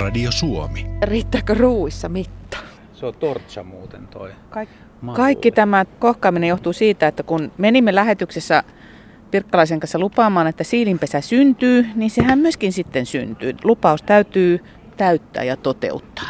Radio 0.00 0.32
Suomi. 0.32 0.86
Riittääkö 1.02 1.54
ruuissa 1.54 2.08
mitta? 2.08 2.56
Se 2.92 3.06
on 3.06 3.14
tortsa 3.14 3.62
muuten 3.62 4.06
toi. 4.06 4.30
Kaik- 4.50 4.68
Kaikki 5.16 5.52
tämä 5.52 5.84
kohkaaminen 5.98 6.48
johtuu 6.48 6.72
siitä, 6.72 7.06
että 7.06 7.22
kun 7.22 7.52
menimme 7.58 7.94
lähetyksessä 7.94 8.64
Pirkkalaisen 9.30 9.80
kanssa 9.80 9.98
lupaamaan, 9.98 10.46
että 10.46 10.64
siilinpesä 10.64 11.20
syntyy, 11.20 11.86
niin 11.94 12.10
sehän 12.10 12.38
myöskin 12.38 12.72
sitten 12.72 13.06
syntyy. 13.06 13.54
Lupaus 13.64 14.02
täytyy 14.02 14.64
täyttää 14.96 15.44
ja 15.44 15.56
toteuttaa. 15.56 16.28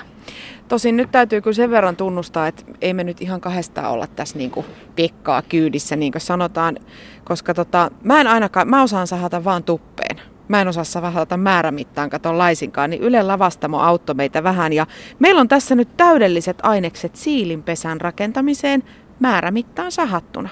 Tosin 0.69 0.97
nyt 0.97 1.11
täytyy 1.13 1.41
kyllä 1.41 1.55
sen 1.55 1.71
verran 1.71 1.97
tunnustaa, 1.97 2.47
että 2.47 2.63
ei 2.81 2.95
me 2.95 3.05
nyt 3.05 3.23
ihan 3.23 3.41
kahdestaan 3.41 3.91
olla 3.91 4.07
tässä 4.07 4.39
niin 4.39 4.51
kuin 4.51 4.67
pekkaa 4.97 5.43
kyydissä, 5.43 5.97
niin 5.97 6.13
kuin 6.13 6.23
sanotaan, 6.23 6.77
koska 7.25 7.55
tota, 7.55 7.91
mä 8.05 8.21
en 8.21 8.27
ainakaan, 8.27 8.69
mä 8.69 8.83
osaan 8.83 9.07
sahata 9.07 9.45
vaan 9.45 9.65
tuppeen. 9.65 10.21
Mä 10.51 10.61
en 10.61 10.69
osaa 10.69 10.85
sahata 10.85 11.37
määrämittaan, 11.37 12.11
katon 12.11 12.39
laisinkaan, 12.39 12.91
niin 12.91 13.03
Yle 13.03 13.23
Lavastamo 13.23 13.79
auttoi 13.79 14.15
meitä 14.15 14.43
vähän. 14.43 14.73
Ja 14.73 14.87
meillä 15.19 15.41
on 15.41 15.49
tässä 15.49 15.75
nyt 15.75 15.89
täydelliset 15.97 16.57
ainekset 16.63 17.17
siilinpesän 17.17 18.01
rakentamiseen 18.01 18.83
määrämittaan 19.21 19.93
sahattuna. 19.93 20.49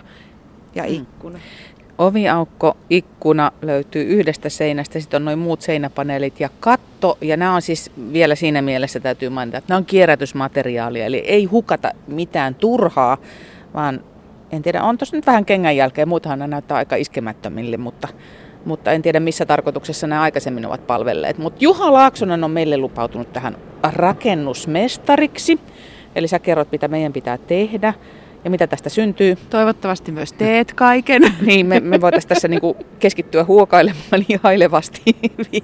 Ja 0.74 0.82
Mm. 0.82 0.88
ikkuna. 0.88 1.38
Oviaukko, 1.98 2.76
ikkuna 2.90 3.52
löytyy 3.62 4.02
yhdestä 4.04 4.48
seinästä, 4.48 5.00
sitten 5.00 5.22
on 5.22 5.24
noin 5.24 5.38
muut 5.38 5.60
seinäpaneelit 5.62 6.40
ja 6.40 6.48
katto. 6.60 7.18
Ja 7.20 7.36
nämä 7.36 7.54
on 7.54 7.62
siis 7.62 7.90
vielä 8.12 8.34
siinä 8.34 8.62
mielessä 8.62 9.00
täytyy 9.00 9.28
mainita, 9.28 9.58
että 9.58 9.68
nämä 9.68 9.76
on 9.76 9.84
kierrätysmateriaalia, 9.84 11.06
eli 11.06 11.18
ei 11.18 11.44
hukata 11.44 11.90
mitään 12.06 12.54
turhaa, 12.54 13.16
vaan 13.74 14.00
en 14.52 14.62
tiedä, 14.62 14.82
on 14.82 14.98
tuossa 14.98 15.16
nyt 15.16 15.26
vähän 15.26 15.44
kengän 15.44 15.76
jälkeen, 15.76 16.08
muutahan 16.08 16.38
nämä 16.38 16.48
näyttää 16.48 16.76
aika 16.76 16.96
iskemättömille, 16.96 17.76
mutta, 17.76 18.08
mutta 18.68 18.92
en 18.92 19.02
tiedä 19.02 19.20
missä 19.20 19.46
tarkoituksessa 19.46 20.06
nämä 20.06 20.22
aikaisemmin 20.22 20.66
ovat 20.66 20.86
palvelleet. 20.86 21.38
Mutta 21.38 21.64
Juha 21.64 21.92
Laaksonen 21.92 22.44
on 22.44 22.50
meille 22.50 22.76
lupautunut 22.76 23.32
tähän 23.32 23.56
rakennusmestariksi, 23.82 25.60
eli 26.14 26.28
sä 26.28 26.38
kerrot 26.38 26.72
mitä 26.72 26.88
meidän 26.88 27.12
pitää 27.12 27.38
tehdä 27.38 27.94
ja 28.44 28.50
mitä 28.50 28.66
tästä 28.66 28.88
syntyy. 28.88 29.36
Toivottavasti 29.50 30.12
myös 30.12 30.32
teet 30.32 30.72
kaiken. 30.72 31.22
Niin, 31.46 31.66
me, 31.66 31.80
me 31.80 32.00
voitaisiin 32.00 32.28
tässä 32.28 32.48
niinku 32.48 32.76
keskittyä 32.98 33.44
huokailemaan 33.44 34.24
ihailevasti 34.28 35.16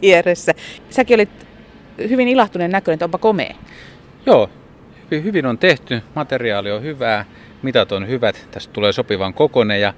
vieressä. 0.02 0.54
Säkin 0.90 1.14
olit 1.14 1.46
hyvin 2.08 2.28
ilahtuneen 2.28 2.70
näköinen, 2.70 2.94
että 2.94 3.04
onpa 3.04 3.18
komea. 3.18 3.54
Joo, 4.26 4.50
hyvin, 5.10 5.24
hyvin 5.24 5.46
on 5.46 5.58
tehty. 5.58 6.02
Materiaali 6.14 6.70
on 6.70 6.82
hyvää, 6.82 7.24
mitat 7.62 7.92
on 7.92 8.08
hyvät. 8.08 8.48
Tästä 8.50 8.72
tulee 8.72 8.92
sopivan 8.92 9.34
kokonen 9.34 9.80
ja 9.80 9.94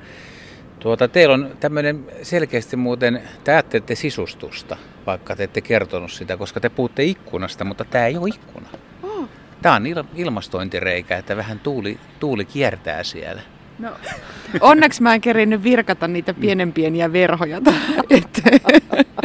tuota, 0.86 1.08
teillä 1.08 1.34
on 1.34 1.50
tämmöinen 1.60 2.04
selkeästi 2.22 2.76
muuten, 2.76 3.22
te 3.44 3.52
ajattelette 3.52 3.94
sisustusta, 3.94 4.76
vaikka 5.06 5.36
te 5.36 5.44
ette 5.44 5.60
kertonut 5.60 6.12
sitä, 6.12 6.36
koska 6.36 6.60
te 6.60 6.68
puhutte 6.68 7.04
ikkunasta, 7.04 7.64
mutta 7.64 7.84
tämä 7.84 8.06
ei 8.06 8.16
ole 8.16 8.28
ikkuna. 8.28 8.68
Tämä 9.62 9.74
on 9.74 9.84
il- 9.86 10.04
ilmastointireikä, 10.14 11.16
että 11.16 11.36
vähän 11.36 11.58
tuuli, 11.60 11.98
tuuli 12.20 12.44
kiertää 12.44 13.02
siellä. 13.02 13.42
No, 13.78 13.90
onneksi 14.60 15.02
mä 15.02 15.14
en 15.14 15.20
kerinyt 15.20 15.62
virkata 15.62 16.08
niitä 16.08 16.34
pienen 16.34 16.72
pieniä 16.72 17.12
verhoja. 17.12 17.56
Että- 18.10 18.42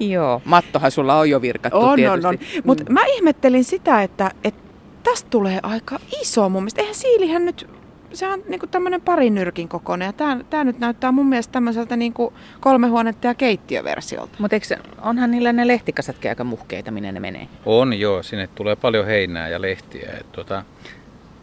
Joo, 0.00 0.42
mattohan 0.44 0.90
sulla 0.90 1.18
on 1.18 1.30
jo 1.30 1.42
virkattu 1.42 1.78
on, 1.78 1.84
on, 1.88 1.96
tietysti. 1.96 2.26
on. 2.26 2.38
Mutta 2.64 2.92
mä 2.92 3.00
ihmettelin 3.06 3.64
sitä, 3.64 4.02
että, 4.02 4.30
että 4.44 4.62
tästä 5.02 5.30
tulee 5.30 5.60
aika 5.62 5.98
iso 6.20 6.48
mun 6.48 6.62
mielestä. 6.62 6.80
Eihän 6.80 6.94
siilihän 6.94 7.44
nyt, 7.44 7.68
se 8.16 8.28
on 8.28 8.42
niinku 8.48 8.66
tämmöinen 8.66 9.00
parin 9.00 9.34
nyrkin 9.34 9.68
kokoinen. 9.68 10.06
Ja 10.06 10.12
tää, 10.12 10.36
tää 10.50 10.64
nyt 10.64 10.78
näyttää 10.78 11.12
mun 11.12 11.26
mielestä 11.26 11.52
tämmöiseltä 11.52 11.96
niinku 11.96 12.32
kolme 12.60 12.88
huonetta 12.88 13.26
ja 13.26 13.34
keittiöversiolta. 13.34 14.36
Mutta 14.38 14.56
onhan 15.02 15.30
niillä 15.30 15.52
ne 15.52 15.66
lehtikasatkin 15.66 16.30
aika 16.30 16.44
muhkeita, 16.44 16.90
minne 16.90 17.12
ne 17.12 17.20
menee? 17.20 17.48
On 17.66 18.00
joo, 18.00 18.22
sinne 18.22 18.46
tulee 18.46 18.76
paljon 18.76 19.06
heinää 19.06 19.48
ja 19.48 19.62
lehtiä. 19.62 20.12
Et, 20.20 20.32
tota, 20.32 20.64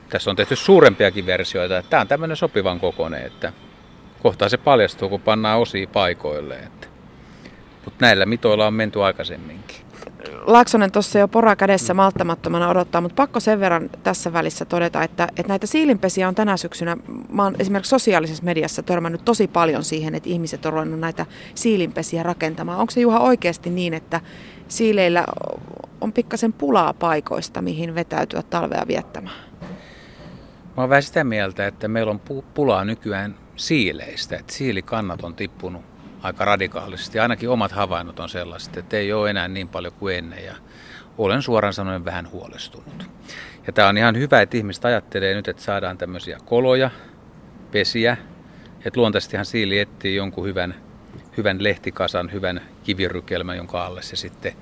tässä 0.09 0.29
on 0.29 0.35
tehty 0.35 0.55
suurempiakin 0.55 1.25
versioita. 1.25 1.83
Tämä 1.89 2.01
on 2.01 2.07
tämmöinen 2.07 2.37
sopivan 2.37 2.79
kokoinen, 2.79 3.25
että 3.25 3.53
kohtaa 4.23 4.49
se 4.49 4.57
paljastuu, 4.57 5.09
kun 5.09 5.21
pannaan 5.21 5.59
osia 5.59 5.87
paikoille. 5.87 6.55
Että. 6.55 6.87
Mutta 7.85 8.05
näillä 8.05 8.25
mitoilla 8.25 8.67
on 8.67 8.73
menty 8.73 9.03
aikaisemminkin. 9.03 9.90
Laaksonen 10.45 10.91
tuossa 10.91 11.19
jo 11.19 11.27
pora 11.27 11.55
kädessä 11.55 11.93
malttamattomana 11.93 12.69
odottaa, 12.69 13.01
mutta 13.01 13.15
pakko 13.15 13.39
sen 13.39 13.59
verran 13.59 13.89
tässä 14.03 14.33
välissä 14.33 14.65
todeta, 14.65 15.03
että, 15.03 15.27
että 15.37 15.47
näitä 15.47 15.67
siilinpesiä 15.67 16.27
on 16.27 16.35
tänä 16.35 16.57
syksynä, 16.57 16.97
mä 17.29 17.43
oon 17.43 17.55
esimerkiksi 17.59 17.89
sosiaalisessa 17.89 18.43
mediassa 18.43 18.83
törmännyt 18.83 19.25
tosi 19.25 19.47
paljon 19.47 19.83
siihen, 19.83 20.15
että 20.15 20.29
ihmiset 20.29 20.65
on 20.65 20.73
ruvennut 20.73 20.99
näitä 20.99 21.25
siilinpesiä 21.55 22.23
rakentamaan. 22.23 22.79
Onko 22.79 22.91
se 22.91 23.01
Juha 23.01 23.19
oikeasti 23.19 23.69
niin, 23.69 23.93
että 23.93 24.21
siileillä 24.67 25.25
on 26.01 26.13
pikkasen 26.13 26.53
pulaa 26.53 26.93
paikoista, 26.93 27.61
mihin 27.61 27.95
vetäytyä 27.95 28.41
talvea 28.41 28.83
viettämään? 28.87 29.35
Mä 30.77 30.83
oon 30.83 30.89
vähän 30.89 31.03
sitä 31.03 31.23
mieltä, 31.23 31.67
että 31.67 31.87
meillä 31.87 32.11
on 32.11 32.21
pu- 32.31 32.43
pulaa 32.53 32.85
nykyään 32.85 33.35
siileistä. 33.55 34.35
Että 34.35 34.53
siilikannat 34.53 35.23
on 35.23 35.35
tippunut 35.35 35.90
aika 36.21 36.45
radikaalisesti. 36.45 37.19
Ainakin 37.19 37.49
omat 37.49 37.71
havainnot 37.71 38.19
on 38.19 38.29
sellaiset, 38.29 38.77
että 38.77 38.97
ei 38.97 39.13
ole 39.13 39.29
enää 39.29 39.47
niin 39.47 39.67
paljon 39.67 39.93
kuin 39.93 40.15
ennen. 40.15 40.45
Ja 40.45 40.55
olen 41.17 41.41
suoraan 41.41 41.73
sanoen 41.73 42.05
vähän 42.05 42.31
huolestunut. 42.31 43.09
Ja 43.67 43.73
tämä 43.73 43.87
on 43.87 43.97
ihan 43.97 44.17
hyvä, 44.17 44.41
että 44.41 44.57
ihmiset 44.57 44.85
ajattelee 44.85 45.33
nyt, 45.33 45.47
että 45.47 45.63
saadaan 45.63 45.97
tämmöisiä 45.97 46.37
koloja, 46.45 46.89
pesiä. 47.71 48.17
Että 48.85 48.99
luontaisestihan 48.99 49.45
siili 49.45 49.79
etsii 49.79 50.15
jonkun 50.15 50.45
hyvän, 50.45 50.75
hyvän 51.37 51.63
lehtikasan, 51.63 52.31
hyvän 52.31 52.61
kivirykelmän, 52.83 53.57
jonka 53.57 53.85
alle 53.85 54.01
se 54.01 54.15
sitten 54.15 54.53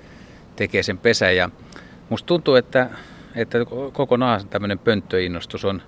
tekee 0.55 0.83
sen 0.83 0.97
pesän. 0.97 1.35
Ja 1.35 1.49
musta 2.09 2.25
tuntuu, 2.27 2.55
että, 2.55 2.89
että 3.35 3.57
kokonaan 3.93 4.47
tämmöinen 4.47 4.79
pönttöinnostus 4.79 5.65
on 5.65 5.81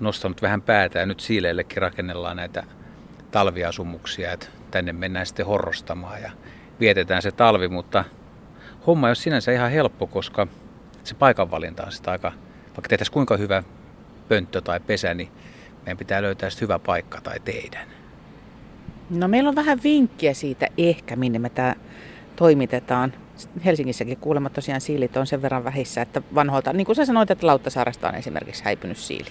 nostanut 0.00 0.42
vähän 0.42 0.62
päätä 0.62 0.98
ja 0.98 1.06
nyt 1.06 1.20
siileillekin 1.20 1.82
rakennellaan 1.82 2.36
näitä 2.36 2.64
talviasumuksia, 3.30 4.32
että 4.32 4.46
tänne 4.70 4.92
mennään 4.92 5.26
sitten 5.26 5.46
horrostamaan 5.46 6.22
ja 6.22 6.30
vietetään 6.80 7.22
se 7.22 7.32
talvi, 7.32 7.68
mutta 7.68 8.04
homma 8.86 9.06
ei 9.06 9.10
ole 9.10 9.14
sinänsä 9.14 9.52
ihan 9.52 9.70
helppo, 9.70 10.06
koska 10.06 10.46
se 11.04 11.14
paikanvalinta 11.14 11.84
on 11.84 11.92
sitä 11.92 12.10
aika, 12.10 12.32
vaikka 12.66 12.88
tehtäisiin 12.88 13.12
kuinka 13.12 13.36
hyvä 13.36 13.62
pönttö 14.28 14.60
tai 14.60 14.80
pesä, 14.80 15.14
niin 15.14 15.28
meidän 15.84 15.96
pitää 15.96 16.22
löytää 16.22 16.50
sitten 16.50 16.66
hyvä 16.66 16.78
paikka 16.78 17.20
tai 17.20 17.40
teidän. 17.40 17.88
No 19.10 19.28
meillä 19.28 19.48
on 19.48 19.54
vähän 19.54 19.78
vinkkiä 19.84 20.34
siitä 20.34 20.66
ehkä, 20.78 21.16
minne 21.16 21.38
me 21.38 21.50
tämä 21.50 21.74
toimitetaan. 22.36 23.12
Helsingissäkin 23.64 24.16
kuulemma 24.16 24.50
tosiaan 24.50 24.80
siilit 24.80 25.16
on 25.16 25.26
sen 25.26 25.42
verran 25.42 25.64
vähissä, 25.64 26.02
että 26.02 26.22
vanhoilta, 26.34 26.72
niin 26.72 26.84
kuin 26.84 26.96
sä 26.96 27.04
sanoit, 27.04 27.30
että 27.30 27.46
Lauttasaaresta 27.46 28.08
on 28.08 28.14
esimerkiksi 28.14 28.64
häipynyt 28.64 28.96
siili. 28.96 29.30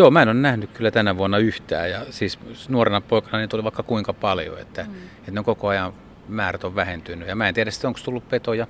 Joo, 0.00 0.10
mä 0.10 0.22
en 0.22 0.28
ole 0.28 0.36
nähnyt 0.36 0.70
kyllä 0.70 0.90
tänä 0.90 1.16
vuonna 1.16 1.38
yhtään 1.38 1.90
ja 1.90 2.00
siis 2.10 2.38
nuorena 2.68 3.00
poikana 3.00 3.38
niitä 3.38 3.56
oli 3.56 3.64
vaikka 3.64 3.82
kuinka 3.82 4.12
paljon, 4.12 4.58
että, 4.58 4.82
mm. 4.82 4.94
että 5.18 5.30
ne 5.30 5.38
on 5.40 5.44
koko 5.44 5.68
ajan 5.68 5.92
määrät 6.28 6.64
on 6.64 6.74
vähentynyt 6.74 7.28
ja 7.28 7.36
mä 7.36 7.48
en 7.48 7.54
tiedä 7.54 7.70
sitten 7.70 7.88
onko 7.88 8.00
tullut 8.04 8.28
petoja. 8.28 8.66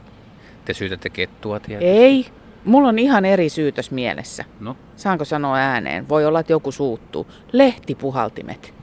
Te 0.65 0.75
syytätte 0.75 1.11
kettua 1.11 1.61
tietysti. 1.61 1.91
Ei, 1.91 2.27
mulla 2.65 2.89
on 2.89 2.99
ihan 2.99 3.25
eri 3.25 3.49
syytös 3.49 3.91
mielessä. 3.91 4.45
No, 4.61 4.77
Saanko 4.97 5.25
sanoa 5.25 5.57
ääneen? 5.57 6.09
Voi 6.09 6.27
olla, 6.27 6.41
että 6.41 6.53
joku 6.53 6.73
suuttuu. 6.73 7.27
Lehtipuhaltimet. 7.53 8.75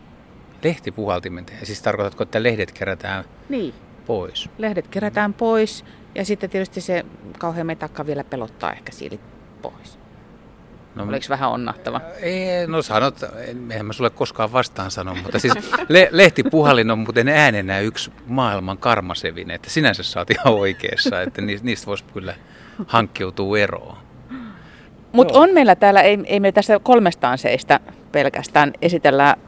lehtipuhaltimet. 0.63 1.53
Ja 1.59 1.65
siis 1.65 1.81
tarkoitatko, 1.81 2.23
että 2.23 2.43
lehdet 2.43 2.71
kerätään 2.71 3.23
Niin. 3.49 3.73
pois? 4.05 4.49
Lehdet 4.57 4.87
kerätään 4.87 5.33
pois 5.33 5.85
ja 6.15 6.25
sitten 6.25 6.49
tietysti 6.49 6.81
se 6.81 7.05
kauhean 7.39 7.67
metakka 7.67 8.05
vielä 8.05 8.23
pelottaa 8.23 8.71
ehkä 8.71 8.91
siilit 8.91 9.21
pois. 9.61 9.99
No, 10.97 11.09
Oliko 11.09 11.25
vähän 11.29 11.49
onnahtava? 11.49 12.01
Ei, 12.21 12.67
no 12.67 12.81
sanot, 12.81 13.15
en, 13.71 13.85
mä 13.85 13.93
sulle 13.93 14.09
koskaan 14.09 14.51
vastaan 14.51 14.91
sano, 14.91 15.15
mutta 15.15 15.39
siis 15.39 15.53
le, 15.89 16.09
lehtipuhalin 16.11 16.91
on 16.91 16.99
muuten 16.99 17.27
äänenä 17.27 17.79
yksi 17.79 18.11
maailman 18.25 18.77
karmasevin, 18.77 19.51
että 19.51 19.69
sinänsä 19.69 20.03
sä 20.03 20.19
oot 20.19 20.31
ihan 20.31 20.53
oikeassa, 20.53 21.21
että 21.21 21.41
ni- 21.41 21.59
niistä 21.61 21.87
voisi 21.87 22.03
kyllä 22.13 22.35
hankkiutua 22.87 23.57
eroon. 23.57 23.97
Mutta 25.11 25.39
on 25.39 25.53
meillä 25.53 25.75
täällä, 25.75 26.01
ei, 26.01 26.19
ei 26.25 26.39
me 26.39 26.51
tässä 26.51 26.79
kolmestaan 26.79 27.37
seistä 27.37 27.79
pelkästään 28.11 28.73
esitellään 28.81 29.39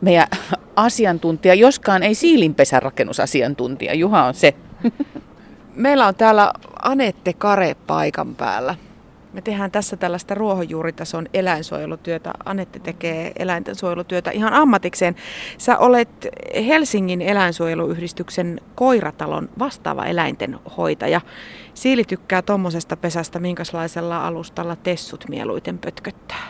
meidän 0.00 0.26
asiantuntija, 0.76 1.54
joskaan 1.54 2.02
ei 2.02 2.14
siilinpesän 2.14 2.82
rakennusasiantuntija. 2.82 3.94
Juha 3.94 4.24
on 4.24 4.34
se. 4.34 4.54
Meillä 5.74 6.06
on 6.06 6.14
täällä 6.14 6.52
Anette 6.82 7.32
Kare 7.32 7.76
paikan 7.86 8.34
päällä. 8.34 8.74
Me 9.32 9.40
tehdään 9.42 9.70
tässä 9.70 9.96
tällaista 9.96 10.34
ruohonjuuritason 10.34 11.26
eläinsuojelutyötä. 11.34 12.32
Anette 12.44 12.78
tekee 12.78 13.32
eläintensuojelutyötä 13.38 14.30
ihan 14.30 14.52
ammatikseen. 14.52 15.16
Sä 15.58 15.78
olet 15.78 16.28
Helsingin 16.66 17.22
eläinsuojeluyhdistyksen 17.22 18.60
koiratalon 18.74 19.48
vastaava 19.58 20.04
eläintenhoitaja. 20.04 21.20
Siili 21.74 22.04
tykkää 22.04 22.42
tommosesta 22.42 22.96
pesästä, 22.96 23.38
minkälaisella 23.38 24.26
alustalla 24.26 24.76
tessut 24.76 25.24
mieluiten 25.28 25.78
pötköttää. 25.78 26.48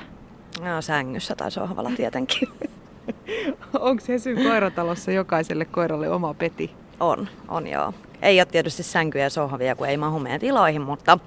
No, 0.60 0.82
sängyssä 0.82 1.34
tai 1.36 1.50
sohvalla 1.50 1.90
tietenkin. 1.96 2.48
Onko 3.80 4.02
Hesyn 4.08 4.42
koiratalossa 4.42 5.12
jokaiselle 5.12 5.64
koiralle 5.64 6.10
oma 6.10 6.34
peti? 6.34 6.70
On, 7.00 7.28
on 7.48 7.66
joo. 7.66 7.94
Ei 8.22 8.40
ole 8.40 8.46
tietysti 8.46 8.82
sänkyjä 8.82 9.24
ja 9.24 9.30
sohvia, 9.30 9.76
kun 9.76 9.88
ei 9.88 9.96
mahu 9.96 10.18
meidän 10.18 10.40
tiloihin, 10.40 10.82
mutta 10.82 11.18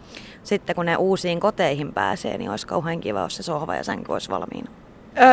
sitten 0.46 0.76
kun 0.76 0.86
ne 0.86 0.96
uusiin 0.96 1.40
koteihin 1.40 1.94
pääsee, 1.94 2.38
niin 2.38 2.52
olisi 2.52 2.68
kauhean 2.68 3.00
kiva, 3.00 3.20
jos 3.20 3.36
se 3.36 3.44
sohva 3.44 3.76
ja 3.76 3.84
sänky 3.84 4.12
olisi 4.12 4.30
valmiina. 4.30 4.72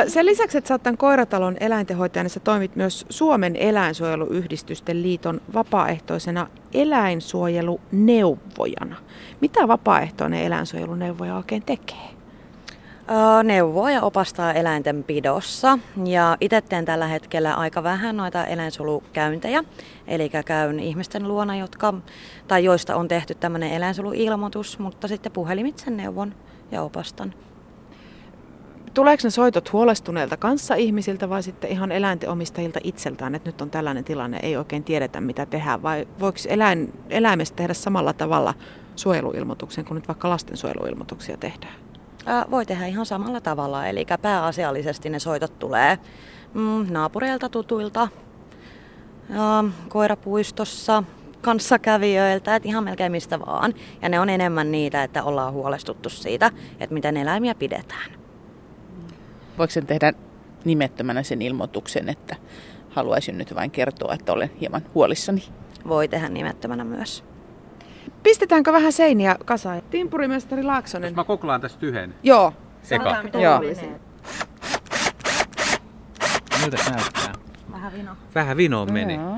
Sen 0.09 0.26
lisäksi, 0.26 0.59
että 0.59 0.75
oot 0.75 0.82
tämän 0.82 0.97
koiratalon 0.97 1.56
eläintenhoitajana, 1.61 2.25
niin 2.25 2.31
sä 2.31 2.41
toimit 2.41 2.76
myös 2.76 3.06
Suomen 3.11 3.56
eläinsuojeluyhdistysten 3.56 5.03
liiton 5.03 5.41
vapaaehtoisena 5.55 6.47
eläinsuojeluneuvojana. 6.75 8.97
Mitä 9.41 9.69
vapaaehtoinen 9.69 10.43
eläinsuojeluneuvoja 10.43 11.37
oikein 11.37 11.62
tekee? 11.62 12.12
Neuvoo 13.44 13.88
ja 13.88 14.02
opastaa 14.02 14.52
eläintenpidossa 14.52 15.78
ja 16.04 16.37
itse 16.40 16.60
teen 16.60 16.84
tällä 16.84 17.06
hetkellä 17.06 17.54
aika 17.54 17.82
vähän 17.82 18.16
noita 18.16 18.44
eläinsulukäyntejä. 18.44 19.64
Eli 20.06 20.31
käyn 20.46 20.81
ihmisten 20.81 21.28
luona, 21.28 21.56
jotka, 21.56 21.94
tai 22.49 22.64
joista 22.64 22.96
on 22.96 23.08
tehty 23.08 23.34
tämmöinen 23.34 23.72
eläinsuluilmoitus, 23.72 24.78
mutta 24.78 25.08
sitten 25.08 25.32
puhelimitse 25.32 25.90
neuvon 25.90 26.34
ja 26.70 26.82
opastan. 26.82 27.34
Tuleeko 28.94 29.20
ne 29.25 29.31
soitot 29.31 29.72
huolestuneilta 29.72 30.37
kanssa 30.37 30.75
ihmisiltä 30.75 31.28
vai 31.28 31.43
sitten 31.43 31.70
ihan 31.70 31.93
eläintenomistajilta 31.93 32.81
itseltään, 32.84 33.34
että 33.34 33.49
nyt 33.49 33.60
on 33.60 33.70
tällainen 33.70 34.04
tilanne, 34.04 34.38
ei 34.43 34.56
oikein 34.56 34.84
tiedetä 34.84 35.20
mitä 35.20 35.46
tehdään 35.46 35.82
vai 35.82 36.08
voiko 36.20 36.38
eläin, 36.49 36.93
eläimestä 37.10 37.56
tehdä 37.56 37.75
samalla 37.75 38.12
tavalla 38.12 38.54
suojeluilmoituksen 38.96 39.84
kuin 39.84 39.94
nyt 39.94 40.08
vaikka 40.08 40.31
lastensuojeluilmoituksia 40.31 41.37
tehdään? 41.37 41.81
Ää, 42.26 42.44
voi 42.50 42.66
tehdä 42.66 42.86
ihan 42.86 43.06
samalla 43.06 43.40
tavalla, 43.40 43.86
eli 43.86 44.06
pääasiallisesti 44.22 45.10
ne 45.10 45.19
soitot 45.19 45.58
tulee 45.58 45.98
mm, 46.54 46.86
naapureilta, 46.90 47.48
tutuilta, 47.48 48.08
ää, 49.30 49.64
koirapuistossa, 49.88 51.04
kanssakävijöiltä, 51.40 52.56
että 52.56 52.69
ihan 52.69 52.84
melkein 52.84 53.12
mistä 53.12 53.40
vaan. 53.40 53.74
Ja 54.02 54.08
ne 54.08 54.20
on 54.20 54.30
enemmän 54.30 54.72
niitä, 54.72 55.02
että 55.02 55.22
ollaan 55.22 55.52
huolestuttu 55.52 56.08
siitä, 56.08 56.50
että 56.80 56.94
miten 56.94 57.16
eläimiä 57.16 57.54
pidetään. 57.54 58.12
Voiko 59.58 59.70
sen 59.70 59.86
tehdä 59.86 60.12
nimettömänä 60.64 61.22
sen 61.22 61.42
ilmoituksen, 61.42 62.08
että 62.08 62.36
haluaisin 62.90 63.38
nyt 63.38 63.54
vain 63.54 63.70
kertoa, 63.70 64.14
että 64.14 64.32
olen 64.32 64.50
hieman 64.60 64.82
huolissani? 64.94 65.44
Voi 65.88 66.08
tehdä 66.08 66.28
nimettömänä 66.28 66.84
myös. 66.84 67.25
Pistetäänkö 68.22 68.72
vähän 68.72 68.92
seiniä 68.92 69.36
kasaan? 69.44 69.82
Timpurimestari 69.90 70.62
Laaksonen. 70.62 71.08
Jos 71.08 71.16
mä 71.16 71.24
koklaan 71.24 71.60
tästä 71.60 71.86
yhden. 71.86 72.14
Joo. 72.22 72.52
Eka. 72.90 73.22
Joo. 73.40 73.60
Miltä 76.60 76.76
näyttää? 76.90 77.32
Vähän 77.72 77.92
vino. 77.92 78.16
Vähän 78.34 78.56
vinoon 78.56 78.92
meni. 78.92 79.14
Joo. 79.14 79.36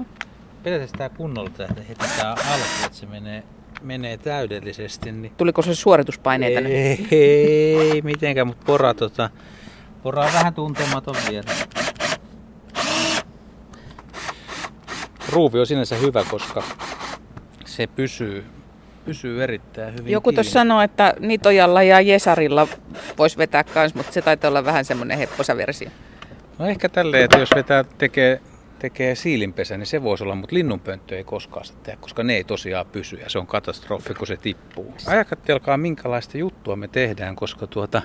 Pidetään 0.63 0.89
sitä 0.89 1.09
kunnolla 1.09 1.51
tätä 1.51 1.83
heti 1.89 2.07
tää 2.17 2.31
alku, 2.31 2.85
että 2.85 2.99
se 2.99 3.07
menee, 3.07 3.43
menee 3.83 4.17
täydellisesti. 4.17 5.13
Niin... 5.13 5.33
Tuliko 5.37 5.63
se 5.63 5.75
suorituspaineita 5.75 6.61
nyt? 6.61 6.73
Ei, 6.73 7.07
ei 7.11 8.03
mitenkään, 8.03 8.47
mutta 8.47 8.65
pora, 8.67 8.95
tota, 8.95 9.31
pora 10.03 10.25
on 10.25 10.33
vähän 10.33 10.55
tuntematon 10.55 11.17
vielä. 11.31 11.51
Ruuvi 15.29 15.61
on 15.61 15.67
sinänsä 15.67 15.97
hyvä, 15.97 16.25
koska 16.31 16.63
se 17.65 17.87
pysyy, 17.87 18.45
pysyy 19.05 19.43
erittäin 19.43 19.95
hyvin 19.95 20.13
Joku 20.13 20.33
tuossa 20.33 20.53
sanoi, 20.53 20.85
että 20.85 21.15
Nitojalla 21.19 21.83
ja 21.83 22.01
Jesarilla 22.01 22.69
voisi 23.19 23.39
vetää 23.39 23.65
kans, 23.65 23.95
mutta 23.95 24.13
se 24.13 24.23
taitaa 24.23 24.49
olla 24.49 24.65
vähän 24.65 24.85
semmoinen 24.85 25.19
hepposa 25.19 25.57
versio. 25.57 25.91
No 26.59 26.67
ehkä 26.67 26.89
tälleen, 26.89 27.25
että 27.25 27.39
jos 27.39 27.51
vetää, 27.55 27.85
tekee, 27.99 28.41
tekee 28.79 29.15
siilinpesä, 29.15 29.77
niin 29.77 29.87
se 29.87 30.03
voisi 30.03 30.25
olla, 30.25 30.35
mutta 30.35 30.57
linnunpönttö 30.57 31.17
ei 31.17 31.25
koskaan 31.25 31.65
sitä 31.65 31.79
tehdä, 31.83 31.99
koska 32.01 32.23
ne 32.23 32.37
ei 32.37 32.45
tosiaan 32.45 32.87
pysy 32.87 33.17
ja 33.17 33.31
se 33.31 33.39
on 33.39 33.47
katastrofi, 33.47 34.15
kun 34.15 34.27
se 34.27 34.37
tippuu. 34.37 34.95
Ajakattelkaa, 35.07 35.77
minkälaista 35.77 36.39
juttua 36.39 36.77
me 36.77 36.89
tehdään, 36.89 37.37
koska 37.37 37.67
tuota, 37.67 38.03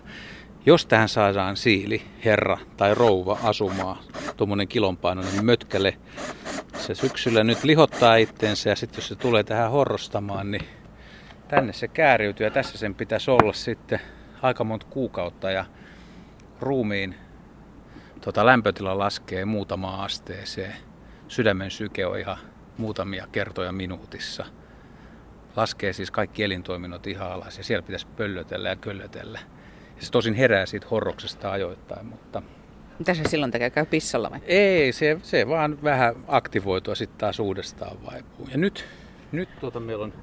jos 0.66 0.86
tähän 0.86 1.10
saadaan 1.10 1.58
siili, 1.58 2.02
herra 2.26 2.58
tai 2.78 2.96
rouva 2.96 3.40
asumaan, 3.44 3.98
tuommoinen 4.38 4.68
kilonpainoinen 4.68 5.46
mötkäle, 5.46 5.98
se 6.78 6.96
syksyllä 6.96 7.44
nyt 7.44 7.64
lihottaa 7.64 8.16
itteensä 8.16 8.70
ja 8.70 8.76
sitten 8.76 8.98
jos 8.98 9.08
se 9.08 9.16
tulee 9.16 9.44
tähän 9.44 9.72
horrostamaan, 9.72 10.52
niin 10.52 10.79
tänne 11.50 11.74
se 11.74 11.88
kääriytyy 11.88 12.46
ja 12.48 12.52
tässä 12.52 12.78
sen 12.78 12.96
pitäisi 12.96 13.32
olla 13.32 13.54
sitten 13.54 14.00
aika 14.42 14.64
monta 14.64 14.86
kuukautta 14.90 15.52
ja 15.52 15.66
ruumiin 16.60 17.16
tota, 18.22 18.46
lämpötila 18.46 18.98
laskee 18.98 19.46
muutamaan 19.46 20.00
asteeseen. 20.00 20.76
Sydämen 21.28 21.72
syke 21.72 22.06
on 22.06 22.20
ihan 22.20 22.38
muutamia 22.78 23.28
kertoja 23.32 23.72
minuutissa. 23.72 24.46
Laskee 25.56 25.94
siis 25.94 26.12
kaikki 26.12 26.44
elintoiminnot 26.44 27.08
ihan 27.08 27.32
alas 27.32 27.58
ja 27.58 27.64
siellä 27.64 27.84
pitäisi 27.86 28.08
pöllötellä 28.08 28.70
ja 28.70 28.76
köllötellä. 28.76 29.40
Ja 29.96 30.06
se 30.06 30.12
tosin 30.12 30.34
herää 30.34 30.66
siitä 30.66 30.88
horroksesta 30.92 31.52
ajoittain, 31.52 32.06
mutta 32.06 32.42
Mitä 33.00 33.14
se 33.14 33.24
silloin 33.24 33.52
tekee? 33.52 33.70
Käy 33.70 33.86
pissalla 33.86 34.32
vai? 34.32 34.40
ei, 34.46 34.94
se, 34.94 35.18
se 35.24 35.48
vaan 35.48 35.84
vähän 35.84 36.16
aktivoitua 36.28 36.96
sitten 36.96 37.20
taas 37.20 37.40
uudestaan 37.40 38.06
vaipuu. 38.06 38.48
Ja 38.52 38.58
nyt, 38.58 38.86
nyt 39.32 39.50
tuota 39.60 39.80
meillä 39.80 40.04
on 40.04 40.14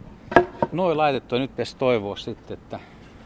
noin 0.73 0.97
laitettu 0.97 1.35
ja 1.35 1.39
nyt 1.41 1.51
pitäisi 1.51 1.77
toivoa 1.77 2.17
sitten, 2.17 2.55
että 2.59 2.81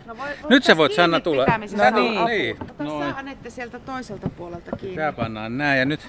No 0.07 0.17
voi, 0.17 0.29
Nyt 0.49 0.65
sä 0.65 0.77
voit, 0.77 0.93
Sanna, 0.93 1.21
tulla. 1.21 1.47
No 1.47 2.01
niin, 2.01 2.25
niin. 2.25 2.57
Ota 2.71 2.85
Noin. 2.85 3.11
sä 3.13 3.19
Anette 3.19 3.51
sieltä 3.51 3.79
toiselta 3.79 4.29
puolelta 4.29 4.77
kiinni. 4.77 4.97
Tää 4.97 5.13
pannaan 5.13 5.59
näin 5.59 5.79
ja 5.79 5.85
nyt 5.85 6.01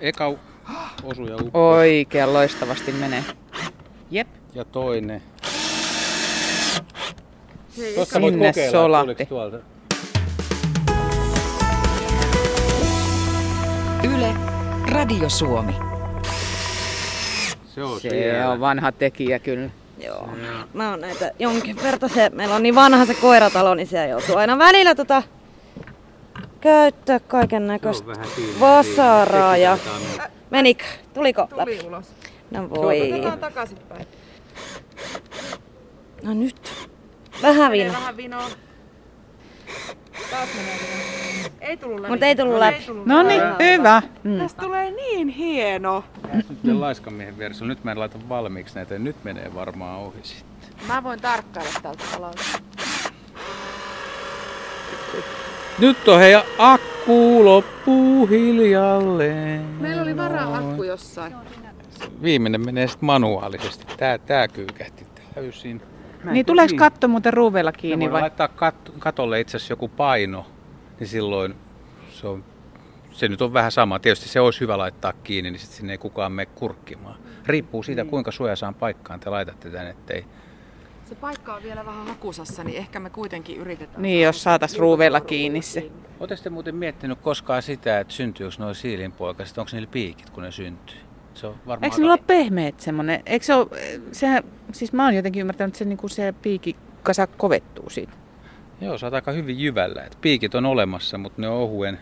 eka 0.00 0.34
osu 1.02 1.26
ja 1.26 1.36
uppo. 1.36 1.68
Oikein 1.68 2.32
loistavasti 2.32 2.92
menee. 2.92 3.24
Jep. 4.10 4.28
Ja 4.54 4.64
toinen. 4.64 5.22
Hei, 7.78 7.94
Tuossa 7.94 8.20
voit 8.20 8.34
Sinne 8.34 8.48
kokeilla, 8.48 8.72
solahti. 8.72 9.26
tuolta. 9.26 9.58
Yle, 14.14 14.34
Radio 14.92 15.28
Suomi. 15.28 15.72
Se 17.74 17.82
on 17.82 18.00
Se 18.00 18.08
siellä. 18.08 18.50
on 18.50 18.60
vanha 18.60 18.92
tekijä 18.92 19.38
kyllä. 19.38 19.70
Joo. 19.98 20.28
Mä 20.74 20.90
oon 20.90 21.00
näitä 21.00 21.30
jonkin 21.38 21.76
verran 21.82 22.10
se, 22.14 22.30
meillä 22.30 22.54
on 22.54 22.62
niin 22.62 22.74
vanha 22.74 23.06
se 23.06 23.14
koiratalo, 23.14 23.74
niin 23.74 23.86
siellä 23.86 24.06
joutuu 24.06 24.36
aina 24.36 24.58
välillä 24.58 24.94
tota 24.94 25.22
käyttää 26.60 27.20
kaiken 27.20 27.66
näköistä 27.66 28.12
vasaraa 28.60 29.56
ja... 29.56 29.78
Menikö? 30.50 30.84
Tuliko 31.14 31.46
Tuli 31.46 31.58
läpi? 31.60 31.86
ulos. 31.86 32.06
No 32.50 32.70
voi. 32.70 33.12
Otetaan 33.12 33.38
takaisinpäin. 33.38 34.06
No 36.22 36.34
nyt. 36.34 36.88
Vähän 37.42 37.70
Menee 37.72 37.86
vino. 37.86 37.98
vähän 37.98 38.16
vinoa. 38.16 38.48
Taas 40.30 40.48
menee 40.56 40.78
vinoa. 40.80 41.25
Ei 41.60 41.76
tullut 41.76 42.00
läpi. 42.00 42.12
Mut 42.12 42.22
ei 42.22 42.36
tullut 42.36 42.58
läpi. 42.58 42.82
tullut 42.86 43.06
No 43.06 43.22
niin, 43.22 43.42
läpi. 43.42 43.64
hyvä. 43.64 44.02
Mm. 44.24 44.38
Tästä 44.38 44.62
tulee 44.62 44.90
niin 44.90 45.28
hieno. 45.28 46.04
Nyt 46.32 46.46
vielä 46.64 46.80
laiskamiehen 46.80 47.38
versio. 47.38 47.66
Nyt 47.66 47.84
mä 47.84 47.90
en 47.92 47.98
laita 48.00 48.18
valmiiksi 48.28 48.74
näitä 48.74 48.94
ja 48.94 48.98
nyt 49.00 49.16
menee 49.24 49.54
varmaan 49.54 50.00
ohi 50.00 50.18
sitten. 50.22 50.70
Mä 50.88 51.02
voin 51.02 51.20
tarkkailla 51.20 51.70
tältä 51.82 52.04
alalta. 52.16 52.42
Nyt 55.78 56.08
on 56.08 56.18
hei 56.18 56.34
akku 56.58 57.44
loppuu 57.44 58.26
hiljalleen. 58.26 59.60
Meillä 59.80 60.02
oli 60.02 60.16
vara-akku 60.16 60.82
jossain. 60.82 61.34
Viimeinen 62.22 62.60
menee 62.64 62.86
sitten 62.88 63.06
manuaalisesti. 63.06 63.84
Tää, 63.96 64.18
tää 64.18 64.48
kyykähti 64.48 65.06
täysin. 65.34 65.82
Niin 66.30 66.46
tuleeko 66.46 66.74
katto 66.76 67.08
muuten 67.08 67.32
ruuveilla 67.32 67.72
kiinni 67.72 68.12
vai? 68.12 68.20
laittaa 68.20 68.46
kat- 68.46 68.92
katolle 68.98 69.40
itse 69.40 69.56
asiassa 69.56 69.72
joku 69.72 69.88
paino, 69.88 70.46
niin 71.00 71.08
silloin 71.08 71.54
se, 72.10 72.26
on, 72.26 72.44
se 73.12 73.28
nyt 73.28 73.42
on 73.42 73.52
vähän 73.52 73.72
sama. 73.72 73.98
Tietysti 73.98 74.28
se 74.28 74.40
olisi 74.40 74.60
hyvä 74.60 74.78
laittaa 74.78 75.12
kiinni, 75.12 75.50
niin 75.50 75.60
sitten 75.60 75.76
sinne 75.76 75.92
ei 75.92 75.98
kukaan 75.98 76.32
mene 76.32 76.46
kurkkimaan. 76.54 77.16
Riippuu 77.46 77.82
siitä, 77.82 78.02
Niin. 78.02 78.10
kuinka 78.10 78.30
suojasaan 78.30 78.74
paikkaan 78.74 79.20
te 79.20 79.30
laitatte 79.30 79.70
tänne, 79.70 79.90
ettei 79.90 80.24
Se 81.04 81.14
paikka 81.14 81.54
on 81.54 81.62
vielä 81.62 81.86
vähän 81.86 82.06
hakusassa, 82.06 82.64
niin 82.64 82.78
ehkä 82.78 83.00
me 83.00 83.10
kuitenkin 83.10 83.56
yritetään. 83.56 84.02
Niin, 84.02 84.22
jos 84.24 84.42
saatais 84.42 84.78
ruuveilla 84.78 85.20
kiinni 85.20 85.62
se. 85.62 85.90
Oletteko 86.20 86.42
te 86.42 86.50
muuten 86.50 86.74
miettinyt 86.74 87.18
koskaan 87.20 87.62
sitä, 87.62 88.00
että 88.00 88.14
syntyykö 88.14 88.56
nuo 88.58 88.74
siilinpoikaset, 88.74 89.58
onko 89.58 89.70
niillä 89.72 89.88
piikit, 89.90 90.30
kun 90.30 90.42
ne 90.42 90.52
syntyy? 90.52 90.96
Se 91.34 91.46
on 91.46 91.54
varmaan 91.66 91.84
Eikö 91.84 91.96
niillä 91.96 92.12
ole 92.12 92.22
pehmeät 92.26 92.80
semmonen? 92.80 93.22
Eikö 93.26 93.44
se 93.44 93.54
ole, 93.54 93.66
sehän, 94.12 94.44
siis 94.72 94.92
mä 94.92 95.04
oon 95.04 95.14
jotenkin 95.14 95.40
ymmärtänyt, 95.40 95.68
että 95.68 95.78
se, 95.78 95.84
niinku 95.84 96.08
se 96.08 96.34
piikikasa 96.42 97.26
kovettuu 97.26 97.90
siitä. 97.90 98.12
Joo, 98.80 98.98
sä 98.98 99.06
oot 99.06 99.14
aika 99.14 99.32
hyvin 99.32 99.58
jyvällä. 99.60 100.02
Et 100.02 100.18
piikit 100.20 100.54
on 100.54 100.66
olemassa, 100.66 101.18
mutta 101.18 101.40
ne 101.40 101.48
on 101.48 101.54
ohuen 101.56 102.00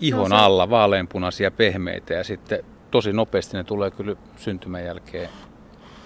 ihon 0.00 0.30
No 0.30 0.36
se- 0.38 0.42
alla, 0.44 0.70
vaaleanpunaisia 0.70 1.50
pehmeitä 1.50 2.14
ja 2.14 2.24
sitten 2.24 2.64
tosi 2.90 3.12
nopeasti 3.12 3.56
ne 3.56 3.64
tulee 3.64 3.90
kyllä 3.90 4.16
syntymän 4.36 4.84
jälkeen 4.84 5.28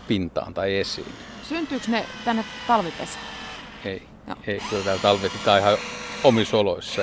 pintaan 0.09 0.55
tai 0.55 0.77
esiin. 0.77 1.07
Syntyykö 1.43 1.85
ne 1.89 2.05
tänne 2.25 2.45
talvipesään? 2.67 3.25
Ei, 3.85 4.03
Joo. 4.27 4.37
ei 4.47 4.61
kyllä 4.71 4.85
täällä 4.85 5.03
talvetitaan 5.03 5.61
ihan 5.61 5.77
omissa 6.25 6.57
oloissa. 6.59 7.03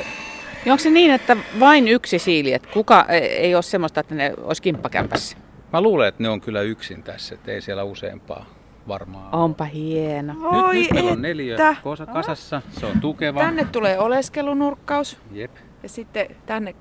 Ja 0.65 0.73
onko 0.73 0.83
se 0.83 0.89
niin, 0.89 1.11
että 1.11 1.37
vain 1.59 1.87
yksi 1.87 2.19
siili, 2.19 2.53
että 2.53 2.67
kuka 2.73 3.05
ei- 3.09 3.21
ei 3.21 3.55
ole 3.55 3.63
semmoista, 3.63 3.99
että 3.99 4.15
ne 4.15 4.33
olisi 4.41 4.61
kimppakämpässä? 4.61 5.37
Mä 5.73 5.81
luulen, 5.81 6.07
että 6.07 6.23
ne 6.23 6.29
on 6.29 6.41
kyllä 6.41 6.61
yksin 6.61 7.03
tässä, 7.03 7.35
että 7.35 7.51
ei 7.51 7.61
siellä 7.61 7.83
useampaa 7.83 8.45
varmaan. 8.87 9.35
Onpa 9.35 9.63
hieno. 9.63 10.33
Oi 10.43 10.73
nyt, 10.75 10.81
nyt 10.83 10.91
meillä 10.93 11.11
on 11.11 11.21
neljä 11.21 11.57
kosa 11.83 12.05
kasassa, 12.05 12.61
se 12.71 12.85
on 12.85 12.99
tukeva. 13.01 13.39
Tänne 13.39 13.65
tulee 13.71 13.99
oleskelunurkkaus 13.99 15.17
Jep. 15.31 15.51
ja 15.83 15.89
sitten 15.89 16.27
tänne 16.45 16.75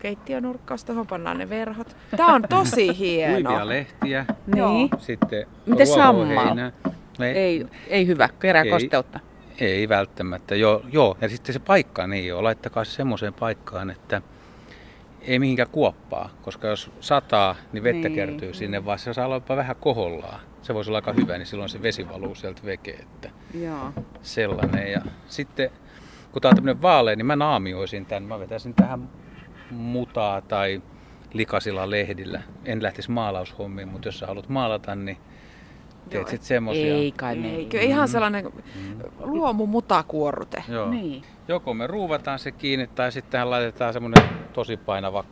keittiönurkkaus, 0.00 0.84
tuohon 0.84 1.06
pannaan 1.06 1.38
ne 1.38 1.48
verhot. 1.48 1.96
Tää 2.16 2.26
on 2.26 2.42
tosi 2.48 2.92
hieno. 2.98 3.48
Kuivia 3.50 3.68
lehtiä, 3.68 4.26
Niin. 4.54 4.90
sitten 4.98 5.46
Miten 5.66 5.86
ruohoheinää. 5.96 6.72
Ei, 7.20 7.36
Ei, 7.36 7.66
ei 7.88 8.06
hyvä, 8.06 8.28
kerää 8.40 8.62
Ei. 8.62 8.70
kosteutta. 8.70 9.20
Ei 9.60 9.88
välttämättä, 9.88 10.54
joo, 10.56 10.82
joo. 10.92 11.16
Ja 11.20 11.28
sitten 11.28 11.52
se 11.52 11.58
paikka 11.58 12.06
niin 12.06 12.26
joo, 12.26 12.42
laittakaa 12.44 12.84
se 12.84 12.90
semmoiseen 12.90 13.34
paikkaan, 13.34 13.90
että 13.90 14.22
ei 15.22 15.38
mihinkään 15.38 15.68
kuoppaa, 15.72 16.30
koska 16.42 16.68
jos 16.68 16.90
sataa, 17.00 17.54
niin 17.72 17.82
vettä 17.84 18.08
Niin. 18.08 18.16
niin. 18.16 18.28
kertyy 18.28 18.54
sinne, 18.54 18.84
vaan 18.84 18.98
se 18.98 19.14
saa 19.14 19.24
olla 19.26 19.36
jopa 19.36 19.56
vähän 19.56 19.76
kohollaan. 19.80 20.40
Se 20.66 20.74
voisi 20.74 20.90
olla 20.90 20.98
aika 20.98 21.12
hyvä, 21.12 21.38
niin 21.38 21.46
silloin 21.46 21.68
se 21.68 21.82
vesi 21.82 22.08
valuu 22.08 22.34
sieltä 22.34 22.62
vekeen, 22.64 23.02
että 23.02 23.30
Joo. 23.60 23.92
sellainen. 24.22 24.92
Ja 24.92 25.00
sitten 25.26 25.70
kun 26.32 26.42
tää 26.42 26.48
on 26.48 26.54
tämmöinen 26.54 26.82
vaalea, 26.82 27.16
niin 27.16 27.26
mä 27.26 27.36
naamioisin 27.36 28.06
tämän. 28.06 28.22
Mä 28.22 28.38
vetäisin 28.38 28.74
tähän 28.74 29.08
mutaa 29.70 30.40
tai 30.40 30.82
likasilla 31.32 31.90
lehdillä. 31.90 32.42
En 32.64 32.82
lähtisi 32.82 33.10
maalaushommiin, 33.10 33.88
mutta 33.88 34.08
jos 34.08 34.18
sä 34.18 34.26
haluat 34.26 34.48
maalata, 34.48 34.94
niin 34.94 35.16
teet 36.10 36.28
sitten 36.28 36.48
semmosia. 36.48 36.94
Ei 36.94 37.12
kai 37.12 37.36
me. 37.36 37.54
Eikö 37.54 37.80
ihan 37.80 38.08
sellainen 38.08 38.52
luomu 39.18 39.66
mutakuorrute. 39.66 40.64
Joo. 40.68 40.90
Niin. 40.90 41.22
Joko 41.48 41.74
me 41.74 41.86
ruuvataan 41.86 42.38
se 42.38 42.52
kiinni 42.52 42.86
tai 42.86 43.12
sitten 43.12 43.32
tähän 43.32 43.50
laitetaan 43.50 43.92
semmoinen 43.92 44.24
tosi 44.52 44.76
painava. 44.76 45.24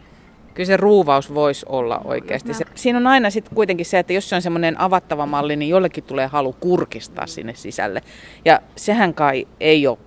Kyllä 0.55 0.67
se 0.67 0.77
ruuvaus 0.77 1.35
voisi 1.35 1.67
olla 1.69 2.01
oikeasti. 2.05 2.55
Se, 2.55 2.65
siinä 2.75 2.99
on 2.99 3.07
aina 3.07 3.31
sitten 3.31 3.55
kuitenkin 3.55 3.87
se, 3.87 3.99
että 3.99 4.13
jos 4.13 4.29
se 4.29 4.37
on 4.37 4.43
semmoinen 4.43 4.81
avattava 4.81 5.27
malli, 5.27 5.57
niin 5.57 5.69
jollekin 5.69 6.05
tulee 6.05 6.27
halu 6.27 6.53
kurkistaa 6.53 7.27
sinne 7.27 7.55
sisälle. 7.55 8.03
Ja 8.45 8.61
sehän 8.77 9.15
kai 9.15 9.49
ei 9.61 9.87
ole 9.87 9.99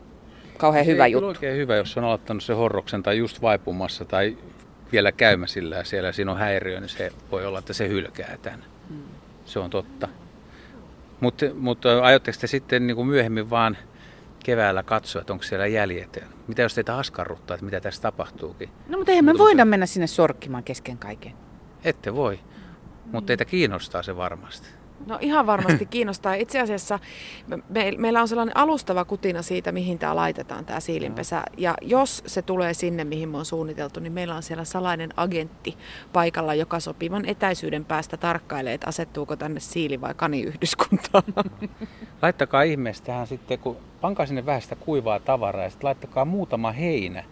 kauhean 0.58 0.86
Se 0.86 0.92
hyvä 0.92 1.06
ei 1.06 1.12
juttu. 1.12 1.28
oikein 1.28 1.58
hyvä, 1.58 1.76
jos 1.76 1.98
on 1.98 2.04
aloittanut 2.04 2.44
se 2.44 2.54
horroksen 2.54 3.04
tai 3.04 3.18
just 3.18 3.42
vaipumassa 3.42 4.06
tai 4.06 4.38
vielä 4.92 5.12
käymäsillä 5.12 5.76
ja 5.76 5.84
siellä 5.84 6.12
siinä 6.12 6.32
on 6.32 6.38
häiriö, 6.38 6.80
niin 6.80 6.90
se 6.90 7.12
voi 7.32 7.46
olla, 7.46 7.60
että 7.60 7.74
se 7.74 7.88
hylkää 7.88 8.38
tämän. 8.42 8.64
Mm. 8.90 8.98
Se 9.46 9.60
on 9.60 9.70
totta. 9.70 10.08
Mutta 11.20 11.46
mut, 11.56 11.86
aiotteko 11.86 12.38
te 12.42 12.48
sitten 12.48 12.88
niin 12.88 12.96
kuin 12.96 13.08
myöhemmin 13.08 13.50
vaan 13.50 13.78
keväällä 14.44 14.84
katsoa, 14.84 15.22
että 15.22 15.34
onko 15.34 15.44
siellä 15.44 15.68
jäljet? 15.68 16.24
Mitä 16.48 16.62
jos 16.62 16.74
teitä 16.76 16.98
askarruttaa, 16.98 17.56
että 17.56 17.66
mitä 17.66 17.82
tässä 17.82 18.02
tapahtuukin? 18.02 18.70
No 18.88 18.98
mutta 18.98 19.12
eihän 19.12 19.26
me 19.26 19.38
voida 19.38 19.66
mennä 19.66 19.86
sinne 19.86 20.08
sorkkimaan 20.08 20.64
kesken 20.64 20.98
kaiken. 20.98 21.34
Ette 21.84 22.16
voi, 22.16 22.40
mutta 23.06 23.28
teitä 23.28 23.46
kiinnostaa 23.46 24.04
se 24.04 24.16
varmasti. 24.16 24.77
No 25.06 25.18
ihan 25.22 25.48
varmasti 25.48 25.86
kiinnostaa. 25.96 26.34
Itse 26.34 26.60
asiassa 26.60 27.00
me, 27.48 27.60
me, 27.70 27.92
meillä 27.98 28.22
on 28.22 28.28
sellainen 28.28 28.58
alustava 28.58 29.06
kutina 29.06 29.42
siitä, 29.42 29.72
mihin 29.72 30.00
tämä 30.00 30.16
laitetaan, 30.16 30.66
tämä 30.66 30.80
siilinpesä. 30.80 31.44
Ja 31.58 31.76
jos 31.82 32.24
se 32.26 32.42
tulee 32.42 32.74
sinne, 32.74 33.04
mihin 33.04 33.30
me 33.30 33.38
on 33.38 33.46
suunniteltu, 33.46 34.00
niin 34.00 34.14
meillä 34.14 34.36
on 34.36 34.44
siellä 34.44 34.64
salainen 34.64 35.10
agentti 35.18 35.78
paikalla, 36.14 36.54
joka 36.54 36.80
sopivan 36.80 37.26
etäisyyden 37.26 37.86
päästä 37.86 38.18
tarkkailee, 38.18 38.74
että 38.74 38.88
asettuuko 38.88 39.36
tänne 39.36 39.60
siili- 39.60 40.02
vai 40.02 40.14
kaniyhdyskuntaan. 40.14 41.24
Laittakaa 42.22 42.62
ihmeessä 42.62 43.04
tähän 43.04 43.28
sitten, 43.28 43.60
kun 43.60 43.78
pankaa 44.02 44.26
sinne 44.26 44.46
vähän 44.46 44.62
sitä 44.62 44.76
kuivaa 44.76 45.20
tavaraa 45.20 45.64
ja 45.64 45.70
sitten 45.70 45.88
laittakaa 45.88 46.26
muutama 46.26 46.72
heinä 46.72 47.24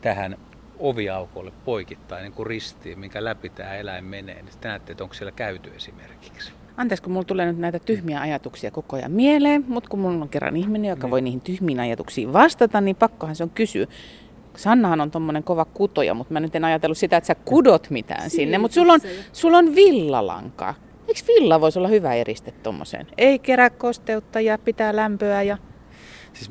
tähän 0.00 0.36
oviaukolle 0.78 1.52
poikittain 1.64 2.22
niin 2.22 2.32
kuin 2.32 2.46
ristiin, 2.46 2.98
minkä 2.98 3.24
läpi 3.24 3.48
tämä 3.48 3.74
eläin 3.74 4.04
menee. 4.04 4.42
Niin 4.42 4.52
sitten 4.52 4.68
näette, 4.68 4.92
että 4.92 5.04
onko 5.04 5.14
siellä 5.14 5.32
käyty 5.32 5.72
esimerkiksi. 5.76 6.57
Anteeksi, 6.78 7.02
kun 7.02 7.12
mulla 7.12 7.24
tulee 7.24 7.46
nyt 7.46 7.58
näitä 7.58 7.78
tyhmiä 7.78 8.20
ajatuksia 8.20 8.70
koko 8.70 8.96
ajan 8.96 9.12
mieleen, 9.12 9.64
mutta 9.68 9.90
kun 9.90 10.00
mulla 10.00 10.22
on 10.22 10.28
kerran 10.28 10.56
ihminen, 10.56 10.88
joka 10.88 11.06
Niin. 11.06 11.10
voi 11.10 11.20
niihin 11.20 11.40
tyhmiin 11.40 11.80
ajatuksiin 11.80 12.32
vastata, 12.32 12.80
niin 12.80 12.96
pakkohan 12.96 13.36
se 13.36 13.42
on 13.42 13.50
kysyä. 13.50 13.86
Sannahan 14.56 15.00
on 15.00 15.10
tommonen 15.10 15.42
kova 15.42 15.64
kutoja, 15.64 16.14
mutta 16.14 16.32
mä 16.32 16.40
nyt 16.40 16.56
en 16.56 16.64
ajatellut 16.64 16.98
sitä, 16.98 17.16
että 17.16 17.26
sä 17.26 17.34
kudot 17.34 17.90
mitään 17.90 18.30
sinne, 18.30 18.58
mutta 18.58 18.74
sulla 18.74 18.92
on, 18.92 19.00
sulla 19.32 19.58
on 19.58 19.74
villalankaa. 19.74 20.74
Eikö 21.08 21.20
villa 21.26 21.60
voisi 21.60 21.78
olla 21.78 21.88
hyvä 21.88 22.14
eriste 22.14 22.52
tommoseen? 22.62 23.06
Ei 23.18 23.38
kerää 23.38 23.70
kosteutta 23.70 24.40
ja 24.40 24.58
pitää 24.58 24.96
lämpöä 24.96 25.42
ja... 25.42 25.58
Siis 26.32 26.50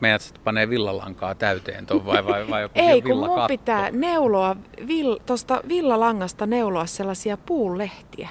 meidät 0.00 0.22
sitten 0.22 0.44
panee 0.44 0.70
villalankaa 0.70 1.34
täyteen 1.34 1.86
tuon 1.86 2.06
vai, 2.06 2.24
vai, 2.24 2.50
vai 2.50 2.62
joku 2.62 2.74
Ei, 2.78 3.02
kun 3.02 3.18
mun 3.18 3.40
pitää 3.48 3.90
neuloa, 3.90 4.56
vill, 4.86 5.16
tuosta 5.26 5.60
villalangasta 5.68 6.46
neuloa 6.46 6.86
sellaisia 6.86 7.36
puulehtiä. 7.36 8.28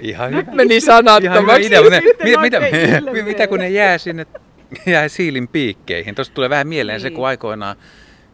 Ihan 0.00 0.30
hyvä. 0.30 0.52
Meni 0.52 0.76
Ihan 0.76 0.86
sanattomaksi. 0.86 1.66
idea, 1.66 1.82
mutta 1.82 2.00
ne, 2.00 2.36
mitä, 2.40 2.60
mitä, 2.60 3.22
mitä 3.24 3.46
kun 3.46 3.58
ne 3.58 3.68
jää 3.68 3.98
sinne, 3.98 4.26
jää 4.86 5.08
siilin 5.08 5.48
piikkeihin. 5.48 6.14
Tuosta 6.14 6.34
tulee 6.34 6.50
vähän 6.50 6.68
mieleen 6.68 7.00
se, 7.00 7.08
Niin. 7.08 7.16
kun 7.16 7.26
aikoinaan, 7.26 7.76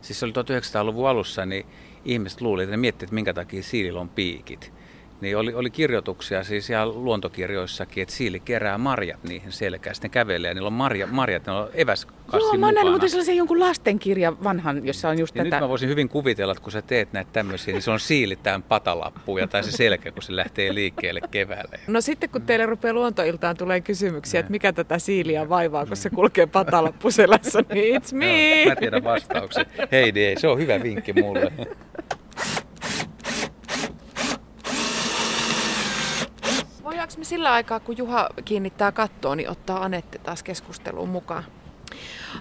siis 0.03 0.21
se 0.21 0.27
oli 0.27 0.33
1900-luvun 0.33 1.09
alussa, 1.09 1.47
niin 1.47 1.67
ihmiset 2.05 2.41
luulivat, 2.41 2.65
että 2.69 2.77
ne 2.77 2.81
miettivät, 2.81 3.03
että 3.09 3.15
minkä 3.15 3.35
takia 3.35 3.63
siilillä 3.63 4.01
on 4.01 4.09
piikit. 4.09 4.73
Niin 5.21 5.37
oli, 5.37 5.55
oli 5.55 5.71
kirjoituksia 5.71 6.45
siis 6.45 6.71
ihan 6.71 7.05
luontokirjoissakin, 7.05 8.03
että 8.03 8.15
siili 8.15 8.41
kerää 8.41 8.79
marjat 8.79 9.25
niihin 9.25 9.53
selkään. 9.53 9.95
Sitten 9.95 10.11
kävelee 10.11 10.51
ja 10.51 10.55
niillä 10.55 10.67
on 10.67 10.73
marja, 10.73 11.07
marjat, 11.07 11.47
ne 11.47 11.53
on 11.53 11.69
eväskassi 11.75 12.47
Joo, 12.47 12.57
mä 12.57 12.67
oon 12.67 12.75
nähnyt 12.75 12.93
muuten 12.93 13.11
sellaisen 13.11 13.37
jonkun 13.37 13.61
lastenkirjan 13.61 14.45
vanhan, 14.45 14.87
jossa 14.87 15.09
on 15.09 15.19
just 15.19 15.37
Ja 15.37 15.45
tätä... 15.45 15.57
nyt 15.57 15.65
mä 15.65 15.69
voisin 15.69 15.89
hyvin 15.89 16.09
kuvitella, 16.09 16.53
että 16.53 16.63
kun 16.63 16.73
sä 16.73 16.83
teet 16.83 17.13
näitä 17.13 17.31
tämmöisiä, 17.33 17.75
niin 17.75 17.83
se 17.83 17.91
on 17.91 18.01
siili 18.01 18.37
tähän 18.37 18.63
patalappuun 18.63 19.41
ja 19.41 19.47
tai 19.47 19.65
se 19.65 19.71
selkä, 19.73 20.13
kun 20.13 20.23
se 20.23 20.37
lähtee 20.37 20.75
liikkeelle 20.75 21.21
keväällä. 21.31 21.79
No 21.87 22.01
sitten 22.01 22.31
kun 22.31 22.43
teille 22.43 22.67
rupeaa 22.67 22.95
luontoiltaan 22.95 23.57
tulee 23.57 23.81
kysymyksiä, 23.81 24.41
että 24.41 24.53
mikä 24.53 24.73
tätä 24.73 24.99
siiliä 24.99 25.49
vaivaa, 25.49 25.87
kun 25.87 25.97
se 25.97 26.11
kulkee 26.11 26.47
patalappuselässä, 26.47 27.65
niin 27.73 28.01
it's 28.01 28.15
me. 28.15 28.63
Joo, 28.63 28.69
mä 28.69 28.77
tiedän 28.77 29.05
vastauksen. 29.05 29.67
Heidi, 29.93 30.21
ei, 30.25 30.41
se 30.41 30.49
on 30.49 30.59
hyvä 30.59 30.83
vinkki 30.83 31.13
mulle. 31.13 31.53
Voidaanko 37.07 37.21
me 37.21 37.25
sillä 37.25 37.53
aikaa, 37.53 37.81
kun 37.81 37.97
Juha 37.97 38.29
kiinnittää 38.45 38.93
kattoon, 38.93 39.37
niin 39.37 39.51
ottaa 39.51 39.85
Anette 39.85 40.19
taas 40.19 40.43
keskusteluun 40.43 41.09
mukaan? 41.09 41.45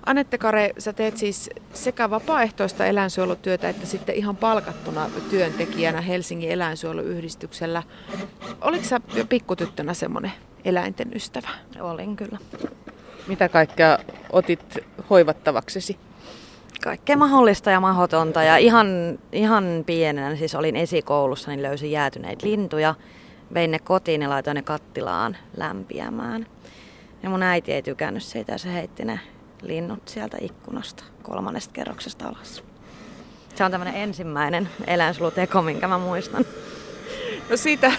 Anette 0.05 0.37
Kare, 0.37 0.73
sä 0.77 0.93
teet 0.93 1.17
siis 1.17 1.49
sekä 1.73 2.09
vapaaehtoista 2.09 2.85
eläinsuojelutyötä 2.85 3.69
että 3.69 3.85
sitten 3.85 4.15
ihan 4.15 4.35
palkattuna 4.35 5.09
työntekijänä 5.29 6.01
Helsingin 6.01 6.51
eläinsuojeluyhdistyksellä. 6.51 7.83
Oliko 8.61 8.83
sä 8.83 9.01
jo 9.15 9.25
pikkutyttönä 9.25 9.93
semmoinen 9.93 10.31
eläinten 10.63 11.15
ystävä? 11.15 11.49
Olin 11.81 12.15
kyllä. 12.15 12.37
Mitä 13.27 13.49
kaikkea 13.49 13.99
otit 14.31 14.77
hoivattavaksesi? 15.09 15.97
Kaikkea 16.83 17.17
mahdollista 17.17 17.71
ja 17.71 17.79
mahdotonta. 17.79 18.43
Ja 18.43 18.57
ihan, 18.57 18.87
ihan 19.31 19.83
pienenä, 19.85 20.35
siis 20.35 20.55
olin 20.55 20.75
esikoulussa, 20.75 21.51
niin 21.51 21.63
löysin 21.63 21.91
jäätyneitä 21.91 22.47
lintuja. 22.47 22.95
Vein 23.53 23.71
ne 23.71 23.79
kotiin 23.79 24.21
ja 24.21 24.29
laitoin 24.29 24.55
ne 24.55 24.61
kattilaan 24.61 25.37
lämpiämään. 25.57 26.45
Ja 27.23 27.29
mun 27.29 27.43
äiti 27.43 27.73
ei 27.73 27.81
tykännyt 27.81 28.23
siitä 28.23 28.51
ja 28.51 28.57
se 28.57 28.73
heitti 28.73 29.05
ne 29.05 29.19
linnut 29.61 30.07
sieltä 30.07 30.37
ikkunasta 30.41 31.03
kolmannesta 31.23 31.73
kerroksesta 31.73 32.27
alas. 32.27 32.63
Se 33.55 33.63
on 33.63 33.71
tämmöinen 33.71 33.95
ensimmäinen 33.95 34.69
eläinsuojeluteko, 34.87 35.61
minkä 35.61 35.87
mä 35.87 35.97
muistan. 35.97 36.45
No 37.49 37.57
siitä 37.57 37.91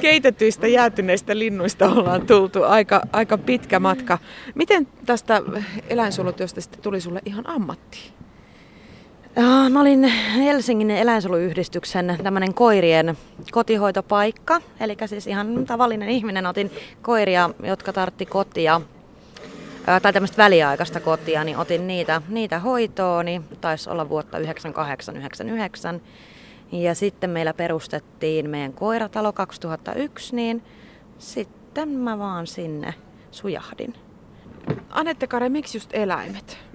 keitetyistä 0.00 0.68
jäätyneistä 0.68 1.38
linnuista 1.38 1.88
ollaan 1.88 2.26
tultu 2.26 2.62
aika, 2.62 3.02
aika 3.12 3.38
pitkä 3.38 3.80
matka. 3.80 4.18
Miten 4.54 4.88
tästä 5.06 5.42
eläinsuojelutyöstä 5.88 6.60
sitten 6.60 6.82
tuli 6.82 7.00
sulle 7.00 7.20
ihan 7.24 7.46
ammatti? 7.46 8.12
Mä 9.70 9.80
olin 9.80 10.04
Helsingin 10.36 10.90
eläinsuojeluyhdistyksen 10.90 12.18
tämmöinen 12.22 12.54
koirien 12.54 13.18
kotihoitopaikka. 13.50 14.60
Eli 14.80 14.96
siis 15.06 15.26
ihan 15.26 15.64
tavallinen 15.66 16.08
ihminen 16.08 16.46
otin 16.46 16.70
koiria, 17.02 17.50
jotka 17.62 17.92
tartti 17.92 18.26
kotia 18.26 18.80
tai 20.02 20.12
tämmöistä 20.12 20.36
väliaikaista 20.36 21.00
kotia, 21.00 21.44
niin 21.44 21.56
otin 21.56 21.86
niitä, 21.86 22.22
niitä 22.28 22.58
hoitoon, 22.58 23.24
niin 23.24 23.44
taisi 23.60 23.90
olla 23.90 24.08
vuotta 24.08 24.38
98-99. 24.38 24.42
Ja 26.72 26.94
sitten 26.94 27.30
meillä 27.30 27.54
perustettiin 27.54 28.50
meidän 28.50 28.72
koiratalo 28.72 29.32
2001, 29.32 30.36
niin 30.36 30.62
sitten 31.18 31.88
mä 31.88 32.18
vaan 32.18 32.46
sinne 32.46 32.94
sujahdin. 33.30 33.94
Anette 34.90 35.26
Kare, 35.26 35.48
miksi 35.48 35.76
just 35.78 35.90
eläimet? 35.92 36.67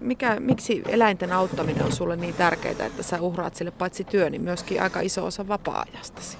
Mikä, 0.00 0.40
miksi 0.40 0.82
eläinten 0.88 1.32
auttaminen 1.32 1.84
on 1.84 1.92
sulle 1.92 2.16
niin 2.16 2.34
tärkeää, 2.34 2.86
että 2.86 3.02
sä 3.02 3.20
uhraat 3.20 3.54
sille 3.54 3.70
paitsi 3.70 4.04
työ, 4.04 4.30
niin 4.30 4.42
myöskin 4.42 4.82
aika 4.82 5.00
iso 5.00 5.24
osa 5.24 5.48
vapaa-ajastasi? 5.48 6.38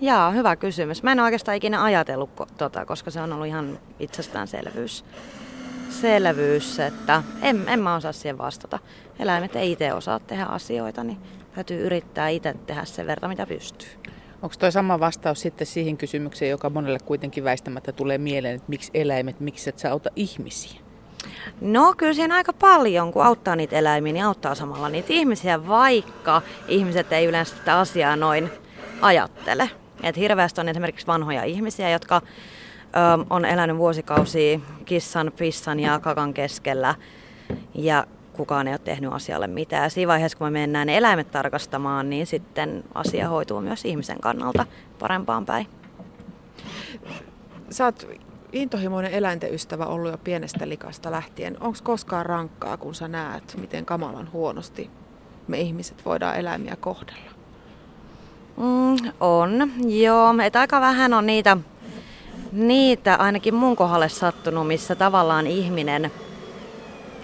Jaa, 0.00 0.30
hyvä 0.30 0.56
kysymys. 0.56 1.02
Mä 1.02 1.12
en 1.12 1.20
oikeastaan 1.20 1.56
ikinä 1.56 1.82
ajatellut 1.82 2.30
tota, 2.58 2.86
koska 2.86 3.10
se 3.10 3.20
on 3.20 3.32
ollut 3.32 3.46
ihan 3.46 3.78
itsestäänselvyys. 3.98 5.04
selvyys, 5.90 6.80
että 6.80 7.22
en, 7.42 7.68
en 7.68 7.80
mä 7.80 7.94
osaa 7.94 8.12
siihen 8.12 8.38
vastata. 8.38 8.78
Eläimet 9.18 9.56
ei 9.56 9.72
itse 9.72 9.92
osaa 9.92 10.18
tehdä 10.18 10.44
asioita, 10.44 11.04
niin 11.04 11.18
täytyy 11.54 11.86
yrittää 11.86 12.28
itse 12.28 12.54
tehdä 12.66 12.84
sen 12.84 13.06
verran, 13.06 13.30
mitä 13.30 13.46
pystyy. 13.46 13.88
Onko 14.42 14.54
tuo 14.58 14.70
sama 14.70 15.00
vastaus 15.00 15.40
sitten 15.40 15.66
siihen 15.66 15.96
kysymykseen, 15.96 16.50
joka 16.50 16.70
monelle 16.70 16.98
kuitenkin 16.98 17.44
väistämättä 17.44 17.92
tulee 17.92 18.18
mieleen, 18.18 18.54
että 18.56 18.68
miksi 18.68 18.90
eläimet, 18.94 19.40
miksi 19.40 19.70
et 19.70 19.78
sä 19.78 19.92
auta 19.92 20.10
ihmisiä? 20.16 20.80
No 21.60 21.94
kyllä 21.96 22.14
siinä 22.14 22.34
aika 22.34 22.52
paljon, 22.52 23.12
kun 23.12 23.24
auttaa 23.24 23.56
niitä 23.56 23.76
eläimiä, 23.76 24.12
niin 24.12 24.24
auttaa 24.24 24.54
samalla 24.54 24.88
niitä 24.88 25.12
ihmisiä, 25.12 25.66
vaikka 25.66 26.42
ihmiset 26.68 27.12
ei 27.12 27.26
yleensä 27.26 27.56
sitä 27.56 27.78
asiaa 27.78 28.16
noin 28.16 28.50
ajattele. 29.00 29.70
Et 30.02 30.16
hirveästi 30.16 30.60
on 30.60 30.68
esimerkiksi 30.68 31.06
vanhoja 31.06 31.44
ihmisiä, 31.44 31.90
jotka 31.90 32.16
ö, 32.16 33.24
on 33.30 33.44
elänyt 33.44 33.76
vuosikausia 33.76 34.60
kissan, 34.84 35.32
pissan 35.38 35.80
ja 35.80 35.98
kakan 35.98 36.34
keskellä 36.34 36.94
ja 37.74 38.06
kukaan 38.40 38.68
ei 38.68 38.72
ole 38.72 38.80
tehnyt 38.84 39.12
asialle 39.12 39.46
mitään. 39.46 39.82
Ja 39.82 39.88
siinä 39.90 40.08
vaiheessa, 40.08 40.38
kun 40.38 40.46
me 40.46 40.50
mennään 40.50 40.86
ne 40.86 40.96
eläimet 40.96 41.30
tarkastamaan, 41.30 42.10
niin 42.10 42.26
sitten 42.26 42.84
asia 42.94 43.28
hoituu 43.28 43.60
myös 43.60 43.84
ihmisen 43.84 44.20
kannalta 44.20 44.66
parempaan 44.98 45.46
päin. 45.46 45.66
Sä 47.70 47.84
oot 47.84 48.08
intohimoinen 48.52 49.12
eläinten 49.12 49.54
ystävä 49.54 49.86
ollut 49.86 50.10
jo 50.10 50.18
pienestä 50.18 50.68
likasta 50.68 51.10
lähtien. 51.10 51.56
Onko 51.60 51.78
koskaan 51.82 52.26
rankkaa, 52.26 52.76
kun 52.76 52.94
sä 52.94 53.08
näet, 53.08 53.56
miten 53.60 53.84
kamalan 53.84 54.32
huonosti 54.32 54.90
me 55.48 55.60
ihmiset 55.60 56.04
voidaan 56.04 56.36
eläimiä 56.36 56.76
kohdella? 56.76 57.30
Mm, 58.56 59.12
on, 59.20 59.72
joo. 59.86 60.34
Et 60.44 60.56
aika 60.56 60.80
vähän 60.80 61.14
on 61.14 61.26
niitä, 61.26 61.56
niitä 62.52 63.14
ainakin 63.14 63.54
mun 63.54 63.76
kohdalle 63.76 64.08
sattunut, 64.08 64.66
missä 64.66 64.94
tavallaan 64.94 65.46
ihminen 65.46 66.12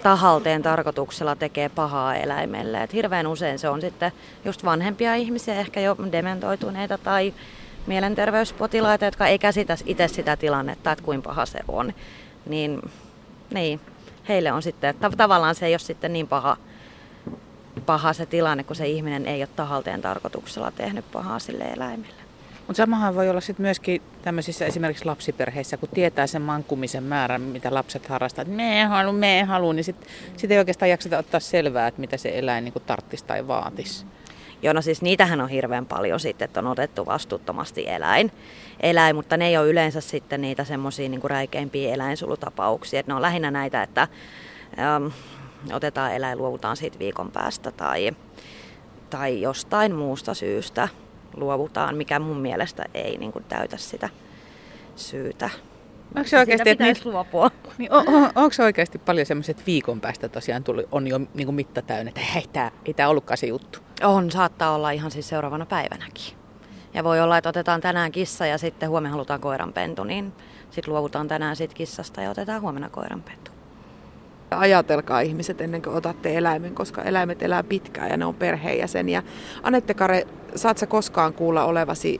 tahalteen 0.03 0.63
tarkoituksella 0.63 1.35
tekee 1.35 1.69
pahaa 1.69 2.15
eläimelle. 2.15 2.83
Et 2.83 2.93
hirveän 2.93 3.27
usein 3.27 3.59
se 3.59 3.69
on 3.69 3.81
sitten 3.81 4.11
just 4.45 4.65
vanhempia 4.65 5.15
ihmisiä, 5.15 5.55
ehkä 5.55 5.79
jo 5.79 5.97
dementoituneita 6.11 6.97
tai 6.97 7.33
mielenterveyspotilaita, 7.87 9.05
jotka 9.05 9.27
ei 9.27 9.39
käsitä 9.39 9.77
itse 9.85 10.07
sitä 10.07 10.35
tilannetta, 10.37 10.91
että 10.91 11.03
kuinka 11.03 11.29
paha 11.29 11.45
se 11.45 11.59
on. 11.67 11.93
Niin, 12.45 12.81
niin 13.53 13.81
heille 14.29 14.51
on 14.51 14.63
sitten, 14.63 14.95
tavallaan 15.17 15.55
se 15.55 15.65
ei 15.65 15.73
ole 15.73 15.79
sitten 15.79 16.13
niin 16.13 16.27
paha, 16.27 16.57
paha 17.85 18.13
se 18.13 18.25
tilanne, 18.25 18.63
kun 18.63 18.75
se 18.75 18.87
ihminen 18.87 19.25
ei 19.25 19.41
ole 19.41 19.49
tahalteen 19.55 20.01
tarkoituksella 20.01 20.71
tehnyt 20.71 21.11
pahaa 21.11 21.39
sille 21.39 21.63
eläimelle. 21.63 22.16
Mutta 22.67 22.77
samahan 22.77 23.15
voi 23.15 23.29
olla 23.29 23.41
sitten 23.41 23.63
myöskin 23.63 24.01
tämmöisissä 24.21 24.65
esimerkiksi 24.65 25.05
lapsiperheissä, 25.05 25.77
kun 25.77 25.89
tietää 25.89 26.27
sen 26.27 26.41
mankumisen 26.41 27.03
määrän, 27.03 27.41
mitä 27.41 27.73
lapset 27.73 28.07
harrastavat, 28.07 28.47
että 28.47 28.57
me 28.57 28.83
haluan, 28.83 29.15
me 29.15 29.43
haluan, 29.43 29.75
niin 29.75 29.83
sitten 29.83 30.09
sit 30.37 30.51
ei 30.51 30.57
oikeastaan 30.57 30.89
jakseta 30.89 31.17
ottaa 31.17 31.39
selvää, 31.39 31.87
että 31.87 32.01
mitä 32.01 32.17
se 32.17 32.31
eläin 32.33 32.63
niin 32.63 32.73
tarttisi 32.85 33.25
tai 33.25 33.47
vaatisi. 33.47 34.05
Joo, 34.61 34.73
no 34.73 34.81
siis 34.81 35.01
niitähän 35.01 35.41
on 35.41 35.49
hirveän 35.49 35.85
paljon 35.85 36.19
sitten, 36.19 36.45
että 36.45 36.59
on 36.59 36.67
otettu 36.67 37.05
vastuuttomasti 37.05 37.89
eläin, 37.89 38.31
eläin 38.79 39.15
mutta 39.15 39.37
ne 39.37 39.47
ei 39.47 39.57
ole 39.57 39.69
yleensä 39.69 40.01
sitten 40.01 40.41
niitä 40.41 40.63
semmoisia 40.63 41.09
niin 41.09 41.21
räikeimpiä 41.23 41.93
eläinsulutapauksia. 41.93 42.99
Että 42.99 43.11
ne 43.11 43.15
on 43.15 43.21
lähinnä 43.21 43.51
näitä, 43.51 43.83
että 43.83 44.07
äm, 44.95 45.11
otetaan 45.73 46.13
eläin, 46.13 46.37
luovutaan 46.37 46.77
siitä 46.77 46.99
viikon 46.99 47.31
päästä 47.31 47.71
tai, 47.71 48.11
tai 49.09 49.41
jostain 49.41 49.95
muusta 49.95 50.33
syystä 50.33 50.87
luovutaan, 51.37 51.97
mikä 51.97 52.19
mun 52.19 52.37
mielestä 52.37 52.85
ei 52.93 53.17
niin 53.17 53.31
kuin 53.31 53.45
täytä 53.49 53.77
sitä 53.77 54.09
syytä. 54.95 55.49
Onko 56.15 56.27
se 56.27 56.39
oikeasti, 56.39 56.69
että 56.69 56.83
niitä, 56.83 57.09
luopua. 57.09 57.51
Niin 57.77 57.91
on, 57.91 58.07
on, 58.07 58.29
onko 58.35 58.53
se 58.53 58.63
oikeasti 58.63 58.97
paljon 58.97 59.25
semmoiset 59.25 59.65
viikon 59.65 60.01
päästä 60.01 60.29
tosiaan 60.29 60.63
tuli, 60.63 60.87
on 60.91 61.07
jo 61.07 61.19
niin 61.19 61.45
kuin 61.45 61.55
mitta 61.55 61.81
täynnä, 61.81 62.09
että 62.09 62.21
hei, 62.21 62.45
tämä, 62.53 62.71
ei 62.85 62.93
tämä 62.93 63.09
ollutkaan 63.09 63.37
se 63.37 63.47
juttu? 63.47 63.79
On, 64.03 64.31
saattaa 64.31 64.75
olla 64.75 64.91
ihan 64.91 65.11
siis 65.11 65.29
seuraavana 65.29 65.65
päivänäkin. 65.65 66.37
Ja 66.93 67.03
voi 67.03 67.21
olla, 67.21 67.37
että 67.37 67.49
otetaan 67.49 67.81
tänään 67.81 68.11
kissa 68.11 68.45
ja 68.45 68.57
sitten 68.57 68.89
huomenna 68.89 69.11
halutaan 69.11 69.39
koiranpentu, 69.39 70.03
niin 70.03 70.33
sitten 70.71 70.93
luovutaan 70.93 71.27
tänään 71.27 71.55
sit 71.55 71.73
kissasta 71.73 72.21
ja 72.21 72.29
otetaan 72.29 72.61
huomenna 72.61 72.89
koiranpentu. 72.89 73.51
Ajatelkaa 74.51 75.21
ihmiset 75.21 75.61
ennen 75.61 75.81
kuin 75.81 75.95
otatte 75.95 76.37
eläimen, 76.37 76.75
koska 76.75 77.03
eläimet 77.03 77.41
elää 77.41 77.63
pitkään 77.63 78.09
ja 78.09 78.17
ne 78.17 78.25
on 78.25 78.35
perheenjäseniä. 78.35 79.23
Anette 79.63 79.93
Kare, 79.93 80.27
saat 80.57 80.77
sä 80.77 80.87
koskaan 80.87 81.33
kuulla 81.33 81.65
olevasi 81.65 82.19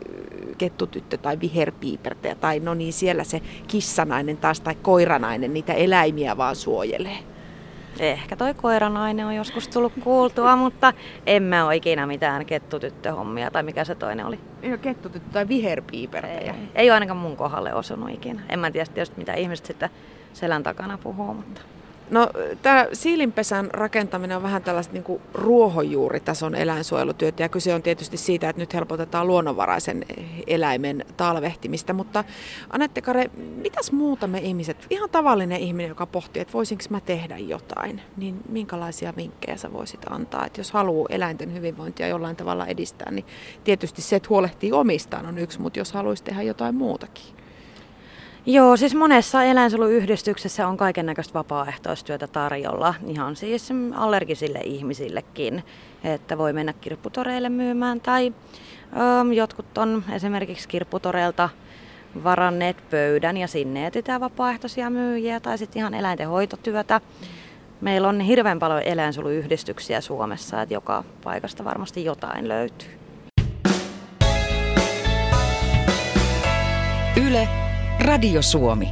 kettutyttö 0.57 1.17
tai 1.17 1.39
viherpiipertäjä 1.39 2.35
tai 2.35 2.59
no 2.59 2.73
niin 2.73 2.93
siellä 2.93 3.23
se 3.23 3.41
kissanainen 3.67 4.37
taas 4.37 4.61
tai 4.61 4.75
koiranainen 4.81 5.53
niitä 5.53 5.73
eläimiä 5.73 6.37
vaan 6.37 6.55
suojelee? 6.55 7.17
Ehkä 7.99 8.35
toi 8.35 8.53
koiranainen 8.53 9.25
on 9.25 9.35
joskus 9.35 9.67
tullut 9.67 9.93
kuultua, 9.99 10.55
mutta 10.55 10.93
en 11.25 11.43
mä 11.43 11.65
ole 11.65 11.75
ikinä 11.75 12.07
mitään 12.07 12.45
kettutyttöhommia 12.45 13.51
tai 13.51 13.63
mikä 13.63 13.83
se 13.83 13.95
toinen 13.95 14.25
oli. 14.25 14.39
Ei 14.61 14.77
kettutyttö 14.77 15.29
tai 15.33 15.47
viherpiipertäjä. 15.47 16.53
Ei, 16.53 16.69
ei 16.75 16.89
ole 16.89 16.93
ainakaan 16.93 17.17
mun 17.17 17.37
kohdalle 17.37 17.73
osunut 17.73 18.09
ikinä. 18.09 18.41
En 18.49 18.59
mä 18.59 18.71
tiedä 18.71 18.85
tietysti 18.93 19.17
mitä 19.17 19.33
ihmiset 19.33 19.65
sitten 19.65 19.89
selän 20.33 20.63
takana 20.63 20.97
puhuu, 20.97 21.33
mutta... 21.33 21.61
No 22.09 22.29
tämä 22.61 22.87
siilinpesän 22.93 23.69
rakentaminen 23.73 24.37
on 24.37 24.43
vähän 24.43 24.63
tällaista 24.63 24.93
niin 24.93 25.03
kuin 25.03 25.21
ruohonjuuritason 25.33 26.55
eläinsuojelutyötä 26.55 27.43
ja 27.43 27.49
kyse 27.49 27.73
on 27.73 27.81
tietysti 27.81 28.17
siitä, 28.17 28.49
että 28.49 28.61
nyt 28.61 28.73
helpotetaan 28.73 29.27
luonnonvaraisen 29.27 30.05
eläimen 30.47 31.05
talvehtimista, 31.17 31.93
mutta 31.93 32.23
Anette 32.69 33.01
Kare, 33.01 33.29
mitäs 33.37 33.91
muuta 33.91 34.27
me 34.27 34.39
ihmiset, 34.39 34.87
ihan 34.89 35.09
tavallinen 35.09 35.59
ihminen, 35.59 35.89
joka 35.89 36.05
pohtii, 36.05 36.41
että 36.41 36.53
voisinko 36.53 36.83
mä 36.89 36.99
tehdä 36.99 37.37
jotain, 37.37 38.01
niin 38.17 38.39
minkälaisia 38.49 39.13
vinkkejä 39.17 39.57
sä 39.57 39.73
voisit 39.73 40.01
antaa, 40.09 40.45
että 40.45 40.59
jos 40.59 40.71
haluaa 40.71 41.07
eläinten 41.09 41.53
hyvinvointia 41.53 42.07
jollain 42.07 42.35
tavalla 42.35 42.67
edistää, 42.67 43.11
niin 43.11 43.25
tietysti 43.63 44.01
se, 44.01 44.15
että 44.15 44.29
huolehtii 44.29 44.71
omistaan 44.71 45.25
on 45.25 45.37
yksi, 45.37 45.61
mutta 45.61 45.79
jos 45.79 45.91
haluaisi 45.91 46.23
tehdä 46.23 46.41
jotain 46.41 46.75
muutakin. 46.75 47.36
Joo, 48.49 48.77
siis 48.77 48.95
monessa 48.95 49.43
eläinsuojeluyhdistyksessä 49.43 50.67
on 50.67 50.77
kaiken 50.77 51.05
näköistä 51.05 51.33
vapaaehtoistyötä 51.33 52.27
tarjolla, 52.27 52.93
ihan 53.07 53.35
siis 53.35 53.69
allergisille 53.95 54.59
ihmisillekin, 54.63 55.63
että 56.03 56.37
voi 56.37 56.53
mennä 56.53 56.73
kirpputoreille 56.73 57.49
myymään 57.49 58.01
tai 58.01 58.33
ö, 59.29 59.33
jotkut 59.33 59.77
on 59.77 60.03
esimerkiksi 60.11 60.67
kirpputoreilta 60.67 61.49
varanneet 62.23 62.77
pöydän 62.89 63.37
ja 63.37 63.47
sinne 63.47 63.87
etsitään 63.87 64.21
vapaaehtoisia 64.21 64.89
myyjiä 64.89 65.39
tai 65.39 65.57
sitten 65.57 65.79
ihan 65.79 65.93
eläinten 65.93 66.29
hoitotyötä. 66.29 67.01
Meillä 67.81 68.07
on 68.07 68.19
hirveän 68.19 68.59
paljon 68.59 68.81
eläinsuojeluyhdistyksiä 68.81 70.01
Suomessa, 70.01 70.61
että 70.61 70.73
joka 70.73 71.03
paikasta 71.23 71.63
varmasti 71.63 72.05
jotain 72.05 72.47
löytyy. 72.47 72.89
Yle 77.27 77.66
Radio 78.07 78.41
Suomi. 78.41 78.89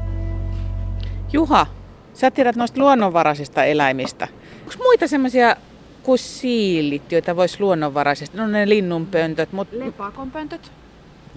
Juha, 1.31 1.67
sä 2.13 2.31
tiedät 2.31 2.55
noista 2.55 2.79
luonnonvaraisista 2.79 3.63
eläimistä. 3.63 4.27
Onko 4.63 4.73
muita 4.77 5.07
semmoisia 5.07 5.55
kuin 6.03 6.19
siilit, 6.19 7.11
joita 7.11 7.35
voisi 7.35 7.59
luonnonvaraisesti? 7.59 8.37
No 8.37 8.47
ne 8.47 8.69
linnunpöntöt, 8.69 9.51
mutta... 9.51 9.79
Lepakonpöntöt? 9.79 10.71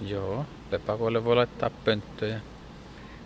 Joo, 0.07 0.45
lepakoille 0.71 1.25
voi 1.25 1.35
laittaa 1.35 1.69
pönttöjä. 1.85 2.39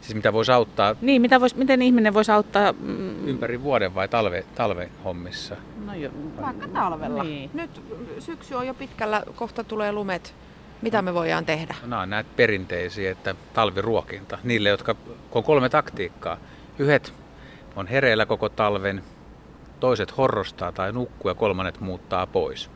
Siis 0.02 0.16
mitä 0.16 0.34
voisi 0.34 0.52
auttaa? 0.52 0.96
Niin, 1.02 1.22
mitä 1.22 1.42
vois, 1.42 1.56
miten 1.56 1.82
ihminen 1.82 2.14
voisi 2.14 2.32
auttaa? 2.32 2.74
Mm... 2.80 3.28
Ympäri 3.28 3.64
vuoden 3.64 3.96
vai 3.96 4.08
talve, 4.08 4.46
talvehommissa? 4.56 5.56
No 5.86 5.94
jo, 5.94 6.10
vaikka 6.42 6.68
talvella. 6.68 7.24
Niin. 7.24 7.50
Nyt 7.54 7.82
syksy 8.20 8.56
on 8.56 8.68
jo 8.68 8.74
pitkällä, 8.74 9.24
kohta 9.36 9.64
tulee 9.64 9.92
lumet. 9.92 10.36
Mitä 10.84 11.02
me 11.02 11.14
voidaan 11.14 11.46
tehdä? 11.46 11.76
No, 11.82 11.88
nämä 11.88 12.06
näitä 12.06 12.30
perinteisiä, 12.36 13.12
että 13.12 13.36
talviruokinta. 13.54 14.38
Niille, 14.44 14.70
jotka 14.70 14.96
on 15.32 15.44
kolme 15.44 15.70
taktiikkaa. 15.70 16.38
Yhdet 16.80 17.14
on 17.76 17.88
hereillä 17.88 18.26
koko 18.26 18.50
talven, 18.50 19.04
toiset 19.80 20.18
horrostaa 20.18 20.72
tai 20.72 20.92
nukkuu 20.92 21.32
ja 21.32 21.36
kolmannet 21.36 21.80
muuttaa 21.80 22.28
pois. 22.28 22.70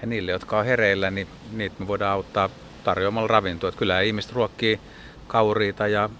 Ja 0.00 0.06
niille, 0.06 0.30
jotka 0.30 0.58
on 0.58 0.64
hereillä, 0.64 1.10
niin 1.10 1.28
niitä 1.52 1.76
me 1.78 1.86
voidaan 1.86 2.12
auttaa 2.12 2.50
tarjoamalla 2.84 3.28
ravintoa. 3.28 3.68
Että 3.68 3.78
kyllä 3.78 4.00
ihmiset 4.00 4.32
ruokkii 4.32 4.80
kauriita 5.26 5.86
ja, 5.86 6.10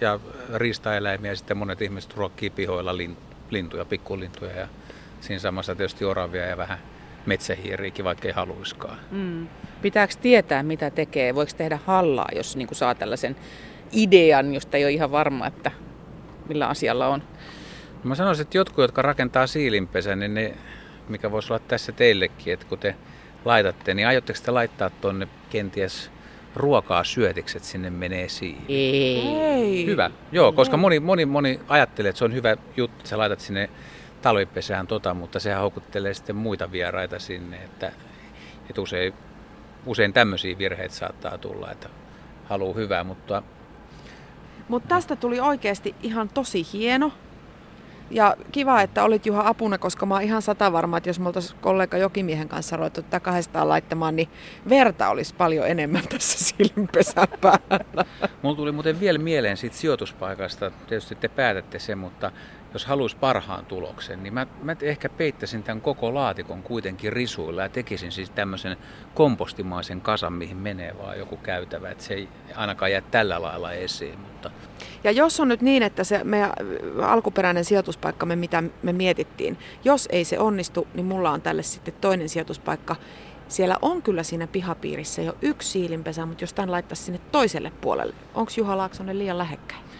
ja 0.00 0.20
riistaeläimiä 0.54 1.32
ja 1.32 1.36
sitten 1.36 1.56
monet 1.56 1.82
ihmiset 1.82 2.14
ruokkii 2.14 2.50
pihoilla 2.50 2.96
lintuja, 3.50 3.84
pikkulintuja 3.84 4.60
ja 4.60 4.68
siinä 5.20 5.38
samassa 5.38 5.74
tietysti 5.74 6.04
oravia 6.04 6.46
ja 6.46 6.56
vähän 6.56 6.78
metsähiiriäkin, 7.26 8.04
vaikka 8.04 8.28
ei 8.28 8.34
haluiskaan. 8.34 8.98
Mm. 9.10 9.46
Pitääkö 9.82 10.14
tietää, 10.22 10.62
mitä 10.62 10.90
tekee? 10.90 11.34
Voiko 11.34 11.52
tehdä 11.56 11.78
hallaa, 11.86 12.28
jos 12.36 12.56
niin 12.56 12.68
kuin 12.68 12.78
saa 12.78 12.94
tällaisen 12.94 13.36
idean, 13.92 14.54
josta 14.54 14.76
ei 14.76 14.84
ole 14.84 14.92
ihan 14.92 15.12
varma, 15.12 15.46
että 15.46 15.70
millä 16.48 16.66
asialla 16.66 17.08
on? 17.08 17.22
Mä 18.04 18.14
sanoisin, 18.14 18.42
että 18.42 18.58
jotkut, 18.58 18.82
jotka 18.82 19.02
rakentaa 19.02 19.46
siilinpesän, 19.46 20.20
niin 20.20 20.34
ne, 20.34 20.54
mikä 21.08 21.30
voisi 21.30 21.52
olla 21.52 21.62
tässä 21.68 21.92
teillekin, 21.92 22.52
että 22.52 22.66
kun 22.66 22.78
te 22.78 22.94
laitatte, 23.44 23.94
niin 23.94 24.08
aiotteko 24.08 24.38
te 24.44 24.50
laittaa 24.50 24.90
tuonne 24.90 25.28
kenties 25.50 26.10
ruokaa 26.56 27.04
syötiksi, 27.04 27.56
että 27.56 27.68
sinne 27.68 27.90
menee 27.90 28.28
siili. 28.28 28.62
Ei. 28.68 29.28
Ei. 29.28 29.86
Hyvä. 29.86 30.10
Joo, 30.32 30.52
koska 30.52 30.76
moni, 30.76 31.00
moni, 31.00 31.26
moni 31.26 31.60
ajattelee, 31.68 32.08
että 32.08 32.18
se 32.18 32.24
on 32.24 32.34
hyvä 32.34 32.56
juttu, 32.76 32.96
että 32.96 33.08
sä 33.08 33.18
laitat 33.18 33.40
sinne 33.40 33.70
talvipesään 34.22 34.86
tota, 34.86 35.14
mutta 35.14 35.40
sehän 35.40 35.60
houkuttelee 35.60 36.14
sitten 36.14 36.36
muita 36.36 36.72
vieraita 36.72 37.18
sinne, 37.18 37.56
että, 37.56 37.92
että 38.70 38.80
usein, 38.80 39.14
usein 39.86 40.12
tämmöisiä 40.12 40.58
virheitä 40.58 40.94
saattaa 40.94 41.38
tulla, 41.38 41.70
että 41.70 41.88
haluaa 42.44 42.74
hyvää, 42.74 43.04
mutta 43.04 43.42
Mutta 44.68 44.88
tästä 44.88 45.16
tuli 45.16 45.40
oikeasti 45.40 45.94
ihan 46.02 46.28
tosi 46.28 46.66
hieno. 46.72 47.12
Ja 48.10 48.36
kiva, 48.52 48.82
että 48.82 49.04
olit 49.04 49.26
Juha 49.26 49.42
apuna, 49.46 49.78
koska 49.78 50.06
mä 50.06 50.14
oon 50.14 50.22
ihan 50.22 50.42
sata 50.42 50.72
varma, 50.72 50.96
että 50.96 51.08
jos 51.08 51.20
me 51.20 51.26
oltaisiin 51.26 51.58
kollega 51.60 51.98
Jokimiehen 51.98 52.48
kanssa 52.48 52.76
ruvettu 52.76 53.02
tätä 53.02 53.20
kahdestaan 53.20 53.68
laittamaan, 53.68 54.16
niin 54.16 54.28
verta 54.68 55.08
olisi 55.08 55.34
paljon 55.34 55.68
enemmän 55.68 56.02
tässä 56.08 56.38
silmänpesän 56.56 57.28
päällä. 57.40 58.04
Mulla 58.42 58.56
tuli 58.56 58.72
muuten 58.72 59.00
vielä 59.00 59.18
mieleen 59.18 59.56
siitä 59.56 59.76
sijoituspaikasta, 59.76 60.70
tietysti 60.70 61.14
te 61.14 61.28
päätätte 61.28 61.78
sen, 61.78 61.98
mutta 61.98 62.32
jos 62.72 62.86
haluaisi 62.86 63.16
parhaan 63.16 63.66
tuloksen, 63.66 64.22
niin 64.22 64.34
mä, 64.34 64.46
mä 64.62 64.76
ehkä 64.82 65.08
peittäisin 65.08 65.62
tämän 65.62 65.80
koko 65.80 66.14
laatikon 66.14 66.62
kuitenkin 66.62 67.12
risuilla 67.12 67.62
ja 67.62 67.68
tekisin 67.68 68.12
siis 68.12 68.30
tämmöisen 68.30 68.76
kompostimaisen 69.14 70.00
kasan, 70.00 70.32
mihin 70.32 70.56
menee 70.56 70.98
vaan 70.98 71.18
joku 71.18 71.36
käytävä, 71.36 71.90
että 71.90 72.04
se 72.04 72.14
ei 72.14 72.28
ainakaan 72.54 72.92
jää 72.92 73.00
tällä 73.00 73.42
lailla 73.42 73.72
esiin, 73.72 74.18
mutta 74.18 74.50
Ja 75.04 75.10
jos 75.10 75.40
on 75.40 75.48
nyt 75.48 75.60
niin, 75.60 75.82
että 75.82 76.04
se 76.04 76.24
meidän 76.24 76.52
alkuperäinen 77.02 77.64
sijoituspaikkamme, 77.64 78.36
mitä 78.36 78.62
me 78.82 78.92
mietittiin, 78.92 79.58
jos 79.84 80.08
ei 80.12 80.24
se 80.24 80.38
onnistu, 80.38 80.86
niin 80.94 81.06
mulla 81.06 81.30
on 81.30 81.42
tälle 81.42 81.62
sitten 81.62 81.94
toinen 82.00 82.28
sijoituspaikka. 82.28 82.96
Siellä 83.48 83.76
on 83.82 84.02
kyllä 84.02 84.22
siinä 84.22 84.46
pihapiirissä 84.46 85.22
jo 85.22 85.36
yksi 85.42 85.68
siilinpesä, 85.68 86.26
mutta 86.26 86.42
jos 86.42 86.52
tämän 86.52 86.70
laittaisi 86.70 87.02
sinne 87.02 87.20
toiselle 87.32 87.72
puolelle, 87.80 88.14
onko 88.34 88.52
Juha 88.56 88.76
Laaksonen 88.76 89.18
liian 89.18 89.38
lähekkäin? 89.38 89.91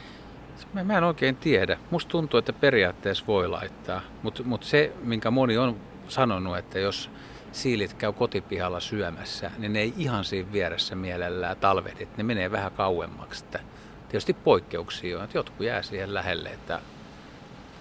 Mä, 0.72 0.85
mä 0.85 0.98
en 0.98 1.04
oikein 1.04 1.37
tiedä. 1.37 1.78
Musta 1.90 2.11
tuntuu, 2.11 2.38
että 2.38 2.52
periaatteessa 2.52 3.24
voi 3.26 3.48
laittaa, 3.48 4.00
mutta 4.22 4.42
mut 4.42 4.64
se, 4.64 4.92
minkä 5.02 5.30
moni 5.30 5.58
on 5.58 5.76
sanonut, 6.08 6.58
että 6.58 6.78
jos 6.78 7.11
siilit 7.52 7.94
käy 7.94 8.12
kotipihalla 8.12 8.80
syömässä, 8.80 9.50
niin 9.58 9.72
ne 9.72 9.80
ei 9.80 9.94
ihan 9.96 10.24
siinä 10.24 10.52
vieressä 10.52 10.94
mielellään 10.94 11.56
talvehdit. 11.56 12.16
Ne 12.16 12.22
menee 12.24 12.50
vähän 12.50 12.72
kauemmaksi. 12.72 13.44
Että 13.44 13.61
tietysti 14.08 14.32
poikkeuksia 14.32 15.18
on, 15.18 15.24
että 15.24 15.38
jotkut 15.38 15.66
jää 15.66 15.82
siihen 15.82 16.14
lähelle, 16.14 16.48
että 16.48 16.80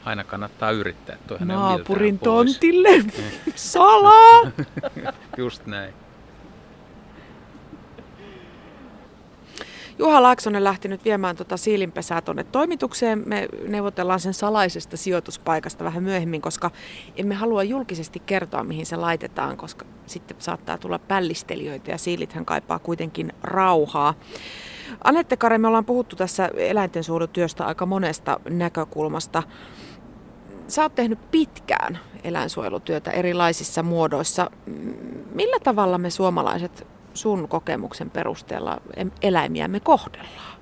aina 0.05 0.23
kannattaa 0.23 0.71
yrittää. 0.71 1.17
Toihan 1.27 1.47
Naapurin 1.47 2.19
tontille. 2.19 2.89
Salaa! 3.55 4.51
Just 5.37 5.65
näin. 5.65 5.93
Juha 10.01 10.23
Laaksonen 10.23 10.63
lähti 10.63 10.87
nyt 10.87 11.05
viemään 11.05 11.35
tuota 11.35 11.57
siilinpesää 11.57 12.21
tuonne 12.21 12.43
toimitukseen. 12.43 13.23
Me 13.25 13.47
neuvotellaan 13.67 14.19
sen 14.19 14.33
salaisesta 14.33 14.97
sijoituspaikasta 14.97 15.83
vähän 15.83 16.03
myöhemmin, 16.03 16.41
koska 16.41 16.71
emme 17.15 17.35
halua 17.35 17.63
julkisesti 17.63 18.19
kertoa, 18.19 18.63
mihin 18.63 18.85
se 18.85 18.95
laitetaan, 18.95 19.57
koska 19.57 19.85
sitten 20.05 20.37
saattaa 20.39 20.77
tulla 20.77 20.99
pällistelijöitä 20.99 21.91
ja 21.91 21.97
siilithän 21.97 22.45
kaipaa 22.45 22.79
kuitenkin 22.79 23.33
rauhaa. 23.43 24.13
Anette 25.03 25.37
Kare, 25.37 25.57
me 25.57 25.67
ollaan 25.67 25.85
puhuttu 25.85 26.15
tässä 26.15 26.49
eläintensuojelutyöstä 26.57 27.65
aika 27.65 27.85
monesta 27.85 28.39
näkökulmasta. 28.49 29.43
Sä 30.67 30.81
oot 30.81 30.95
tehnyt 30.95 31.31
pitkään 31.31 31.99
eläinsuojelutyötä 32.23 33.11
erilaisissa 33.11 33.83
muodoissa. 33.83 34.51
Millä 35.33 35.59
tavalla 35.63 35.97
me 35.97 36.09
suomalaiset 36.09 36.87
sun 37.13 37.47
kokemuksen 37.47 38.09
perusteella 38.09 38.81
eläimiämme 39.21 39.79
kohdellaan? 39.79 40.61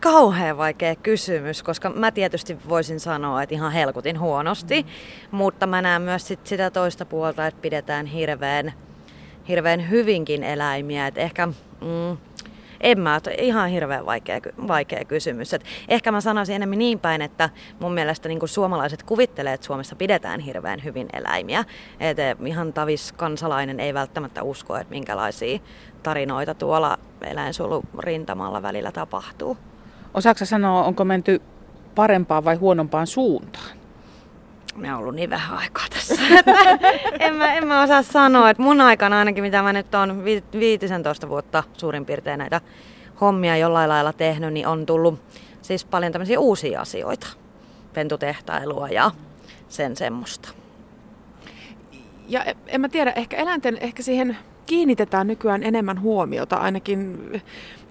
Kauhean 0.00 0.56
vaikea 0.56 0.96
kysymys, 0.96 1.62
koska 1.62 1.90
mä 1.90 2.10
tietysti 2.10 2.58
voisin 2.68 3.00
sanoa, 3.00 3.42
että 3.42 3.54
ihan 3.54 3.72
helkutin 3.72 4.20
huonosti, 4.20 4.86
mutta 5.30 5.66
mä 5.66 5.82
näen 5.82 6.02
myös 6.02 6.28
sit 6.28 6.46
sitä 6.46 6.70
toista 6.70 7.04
puolta, 7.04 7.46
että 7.46 7.60
pidetään 7.60 8.06
hirveän, 8.06 8.72
hirveän 9.48 9.90
hyvinkin 9.90 10.42
eläimiä. 10.42 11.06
Et 11.06 11.18
ehkä, 11.18 11.46
mm, 11.46 12.16
en 12.80 13.00
mä, 13.00 13.20
ihan 13.38 13.70
hirveän 13.70 14.06
vaikea, 14.06 14.40
vaikea 14.68 15.04
kysymys. 15.04 15.54
Et 15.54 15.64
ehkä 15.88 16.12
mä 16.12 16.20
sanoisin 16.20 16.54
enemmän 16.54 16.78
niin 16.78 16.98
päin, 16.98 17.22
että 17.22 17.50
mun 17.80 17.94
mielestä 17.94 18.28
niin 18.28 18.40
suomalaiset 18.44 19.02
kuvittelee, 19.02 19.52
että 19.52 19.66
Suomessa 19.66 19.96
pidetään 19.96 20.40
hirveän 20.40 20.84
hyvin 20.84 21.08
eläimiä. 21.12 21.64
Et 22.00 22.18
eh, 22.18 22.36
ihan 22.46 22.72
tavis 22.72 23.12
kansalainen 23.12 23.80
ei 23.80 23.94
välttämättä 23.94 24.42
usko, 24.42 24.76
että 24.76 24.90
minkälaisia 24.90 25.58
tarinoita 26.02 26.54
tuolla 26.54 26.98
eläinsuojelurintamalla 27.20 28.62
välillä 28.62 28.92
tapahtuu. 28.92 29.56
Osaatko 30.14 30.44
sanoa, 30.44 30.84
onko 30.84 31.04
menty 31.04 31.42
parempaan 31.94 32.44
vai 32.44 32.56
huonompaan 32.56 33.06
suuntaan? 33.06 33.79
Me 34.76 34.94
on 34.94 34.98
ollut 34.98 35.14
niin 35.14 35.30
vähän 35.30 35.58
aikaa 35.58 35.84
tässä. 35.90 36.14
en, 37.20 37.34
mä, 37.34 37.54
en 37.54 37.66
mä 37.66 37.82
osaa 37.82 38.02
sanoa, 38.02 38.50
että 38.50 38.62
mun 38.62 38.80
aikana 38.80 39.18
ainakin, 39.18 39.44
mitä 39.44 39.62
mä 39.62 39.72
nyt 39.72 39.94
on 39.94 40.24
15 40.24 41.28
vuotta 41.28 41.62
suurin 41.76 42.06
piirtein 42.06 42.38
näitä 42.38 42.60
hommia 43.20 43.56
jollain 43.56 43.88
lailla 43.88 44.12
tehnyt, 44.12 44.52
niin 44.52 44.66
on 44.66 44.86
tullut 44.86 45.20
siis 45.62 45.84
paljon 45.84 46.12
tämmöisiä 46.12 46.40
uusia 46.40 46.80
asioita. 46.80 47.26
Pentutehtailua 47.92 48.88
ja 48.88 49.10
sen 49.68 49.96
semmoista. 49.96 50.48
Ja 52.28 52.44
e- 52.44 52.56
en 52.66 52.80
mä 52.80 52.88
tiedä, 52.88 53.12
ehkä 53.16 53.36
eläinten, 53.36 53.78
ehkä 53.80 54.02
siihen 54.02 54.36
kiinnitetään 54.70 55.26
nykyään 55.26 55.62
enemmän 55.62 56.00
huomiota. 56.00 56.56
Ainakin 56.56 57.18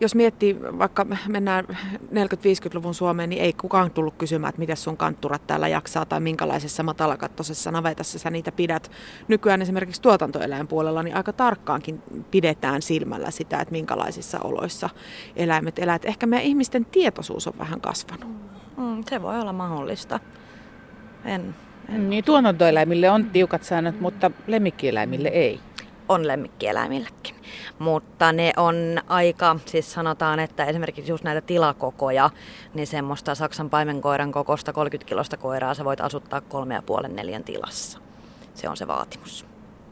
jos 0.02 0.16
miettii, 0.16 0.62
vaikka 0.62 1.06
mennään 1.28 1.66
40-50-luvun 2.12 2.94
Suomeen, 2.94 3.30
niin 3.30 3.42
ei 3.42 3.54
kukaan 3.54 3.92
tullut 3.92 4.14
kysymään, 4.18 4.50
että 4.50 4.60
miten 4.60 4.78
sun 4.78 4.98
kantturat 4.98 5.48
täällä 5.48 5.68
jaksaa 5.68 6.06
tai 6.06 6.20
minkälaisessa 6.20 6.84
matalakattoisessa 6.84 7.72
navetassa 7.72 8.20
sä 8.20 8.30
niitä 8.30 8.52
pidät. 8.52 8.92
Nykyään 9.28 9.62
esimerkiksi 9.62 10.02
tuotantoeläinpuolella 10.02 11.04
niin 11.04 11.16
aika 11.16 11.34
tarkkaankin 11.34 12.02
pidetään 12.32 12.82
silmällä 12.82 13.32
sitä, 13.32 13.60
että 13.60 13.72
minkälaisissa 13.72 14.40
oloissa 14.44 14.90
eläimet 15.36 15.80
elää. 15.80 15.96
Et 15.96 16.06
ehkä 16.06 16.28
meidän 16.28 16.48
ihmisten 16.48 16.86
tietoisuus 16.86 17.48
on 17.48 17.54
vähän 17.60 17.82
kasvanut. 17.82 18.30
Mm, 18.78 19.04
se 19.10 19.22
voi 19.22 19.42
olla 19.42 19.54
mahdollista. 19.54 20.20
En, 21.26 21.56
en. 21.90 22.10
Niin 22.10 22.24
tuotantoeläimille 22.24 23.10
on 23.10 23.26
tiukat 23.26 23.64
säännöt, 23.64 24.02
mutta 24.02 24.32
lemmikkieläimille 24.48 25.30
ei. 25.30 25.60
On 26.10 26.28
lemmikkieläimillekin. 26.28 27.36
Mutta 27.80 28.32
ne 28.32 28.54
on 28.58 28.76
aika, 29.08 29.56
siis 29.66 29.92
sanotaan, 29.92 30.40
että 30.40 30.66
esimerkiksi 30.66 31.12
just 31.12 31.24
näitä 31.24 31.42
tilakokoja, 31.42 32.30
niin 32.74 32.88
semmoista 32.88 33.36
Saksan 33.36 33.70
paimenkoiran 33.70 34.32
kokosta 34.32 34.74
30 34.74 35.10
kilosta 35.10 35.38
koiraa 35.38 35.74
sä 35.74 35.86
voit 35.86 36.02
asuttaa 36.02 36.42
kolme 36.42 36.74
ja 36.74 36.82
puolen 36.82 37.16
neljän 37.16 37.44
tilassa. 37.44 38.00
Se 38.54 38.70
on 38.70 38.78
se 38.78 38.88
vaatimus. 38.88 39.46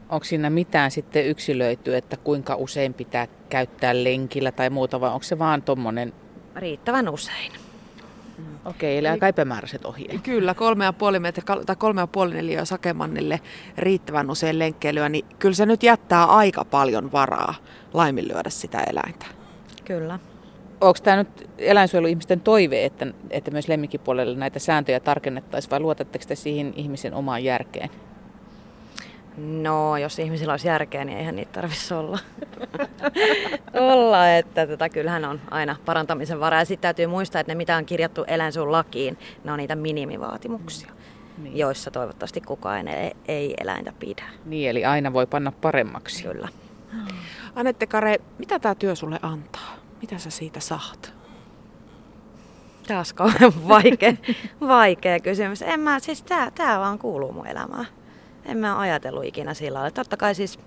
Onko 0.08 0.24
siinä 0.24 0.50
mitään 0.50 0.90
sitten 0.90 1.26
yksilöity, 1.26 1.96
että 1.96 2.16
kuinka 2.16 2.54
usein 2.54 2.94
pitää 2.94 3.26
käyttää 3.48 4.04
lenkillä 4.04 4.52
tai 4.52 4.70
muuta, 4.70 5.00
vai 5.00 5.10
onko 5.10 5.22
se 5.22 5.38
vaan 5.38 5.62
tuommoinen, 5.62 6.12
Riittävän 6.56 7.08
usein. 7.08 7.52
Okei, 8.68 8.98
eli 8.98 9.08
aika 9.08 9.28
epämääräiset 9.28 9.84
ohjeet. 9.84 10.20
Kyllä, 10.22 10.54
kolme 10.54 10.84
ja 10.84 10.92
puoli 10.92 11.18
metriä 11.18 11.44
tai 11.66 11.76
kolme 11.76 12.00
ja 12.00 12.06
puoli 12.06 12.34
neliöä 12.34 12.64
sakemannille 12.64 13.40
riittävän 13.78 14.30
usein 14.30 14.58
lenkkeilyä, 14.58 15.08
niin 15.08 15.24
kyllä 15.38 15.54
se 15.54 15.66
nyt 15.66 15.82
jättää 15.82 16.24
aika 16.24 16.64
paljon 16.64 17.12
varaa 17.12 17.54
laiminlyödä 17.94 18.50
sitä 18.50 18.78
eläintä. 18.90 19.26
Kyllä. 19.84 20.18
Onko 20.80 20.98
tämä 21.02 21.16
nyt 21.16 21.50
eläinsuojeluihmisten 21.58 22.40
toive, 22.40 22.84
että, 22.84 23.06
että 23.30 23.50
myös 23.50 23.68
lemmikkipuolella 23.68 24.36
näitä 24.36 24.58
sääntöjä 24.58 25.00
tarkennettaisiin, 25.00 25.70
vai 25.70 25.80
luotatteko 25.80 26.24
te 26.28 26.34
siihen 26.34 26.72
ihmisen 26.76 27.14
omaan 27.14 27.44
järkeen? 27.44 27.90
No, 29.38 29.96
jos 29.96 30.18
ihmisillä 30.18 30.52
olisi 30.52 30.68
järkeä, 30.68 31.04
niin 31.04 31.18
eihän 31.18 31.36
niitä 31.36 31.52
tarvitsisi 31.52 31.94
olla. 31.94 32.18
olla, 33.92 34.30
että 34.36 34.66
tota, 34.66 34.88
kyllähän 34.88 35.24
on 35.24 35.40
aina 35.50 35.76
parantamisen 35.84 36.40
varaa. 36.40 36.60
Ja 36.60 36.64
sitten 36.64 36.82
täytyy 36.82 37.06
muistaa, 37.06 37.40
että 37.40 37.50
ne 37.52 37.56
mitä 37.56 37.76
on 37.76 37.84
kirjattu 37.86 38.24
eläinsuojelulakiin, 38.24 39.18
ne 39.44 39.52
on 39.52 39.58
niitä 39.58 39.76
minimivaatimuksia, 39.76 40.90
Niin. 41.38 41.56
joissa 41.56 41.90
toivottavasti 41.90 42.40
kukaan 42.40 42.88
ei, 42.88 43.12
ei 43.28 43.54
eläintä 43.60 43.92
pidä. 43.98 44.24
Niin, 44.44 44.70
eli 44.70 44.84
aina 44.84 45.12
voi 45.12 45.26
panna 45.26 45.52
paremmaksi. 45.52 46.22
Kyllä. 46.22 46.48
Anette 47.54 47.86
Kare, 47.86 48.16
mitä 48.38 48.58
tämä 48.58 48.74
työ 48.74 48.94
sulle 48.94 49.18
antaa? 49.22 49.74
Mitä 50.00 50.18
sä 50.18 50.30
siitä 50.30 50.60
saat? 50.60 51.12
Taas 52.88 53.12
kauhean 53.12 53.68
vaikea, 53.68 54.12
vaikea 54.60 55.20
kysymys. 55.20 55.62
En 55.62 55.80
mä, 55.80 56.00
siis 56.00 56.22
tää, 56.22 56.50
tää 56.50 56.80
vaan 56.80 56.98
kuuluu 56.98 57.32
mun 57.32 57.46
elämään. 57.46 57.86
En 58.48 58.58
mä 58.58 58.78
ajatellut 58.78 59.24
ikinä 59.24 59.54
sillä 59.54 59.78
lailla. 59.78 59.90
Totta 59.90 60.16
kai 60.16 60.34
siis, 60.34 60.58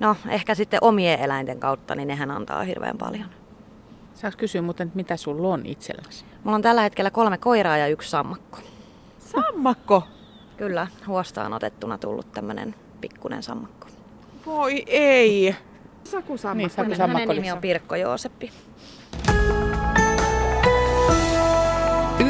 no 0.00 0.16
ehkä 0.28 0.54
sitten 0.54 0.78
omien 0.82 1.20
eläinten 1.20 1.60
kautta, 1.60 1.94
niin 1.94 2.08
nehän 2.08 2.30
antaa 2.30 2.62
hirveän 2.62 2.98
paljon. 2.98 3.26
Saanko 4.14 4.36
kysyä 4.38 4.62
muuten, 4.62 4.86
että 4.86 4.96
mitä 4.96 5.16
sulla 5.16 5.48
on 5.48 5.66
itselläsi? 5.66 6.24
Mulla 6.44 6.54
on 6.54 6.62
tällä 6.62 6.82
hetkellä 6.82 7.10
kolme 7.10 7.38
koiraa 7.38 7.78
ja 7.78 7.86
yksi 7.86 8.10
sammakko. 8.10 8.58
Sammakko! 9.18 10.02
Kyllä, 10.56 10.86
huostaan 11.06 11.52
otettuna 11.52 11.98
tullut 11.98 12.32
tämmönen 12.32 12.74
pikkunen 13.00 13.42
sammakko. 13.42 13.88
Voi 14.46 14.82
ei! 14.86 15.56
Saku 16.04 16.36
Sammakko. 16.36 16.82
Niin, 16.82 16.96
Saku 16.96 17.12
Hänen 17.12 17.28
nimi 17.28 17.52
on 17.52 17.58
Pirkko 17.58 17.96
Jooseppi. 17.96 18.52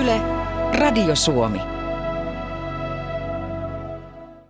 Yle, 0.00 0.20
Radio 0.78 1.16
Suomi. 1.16 1.81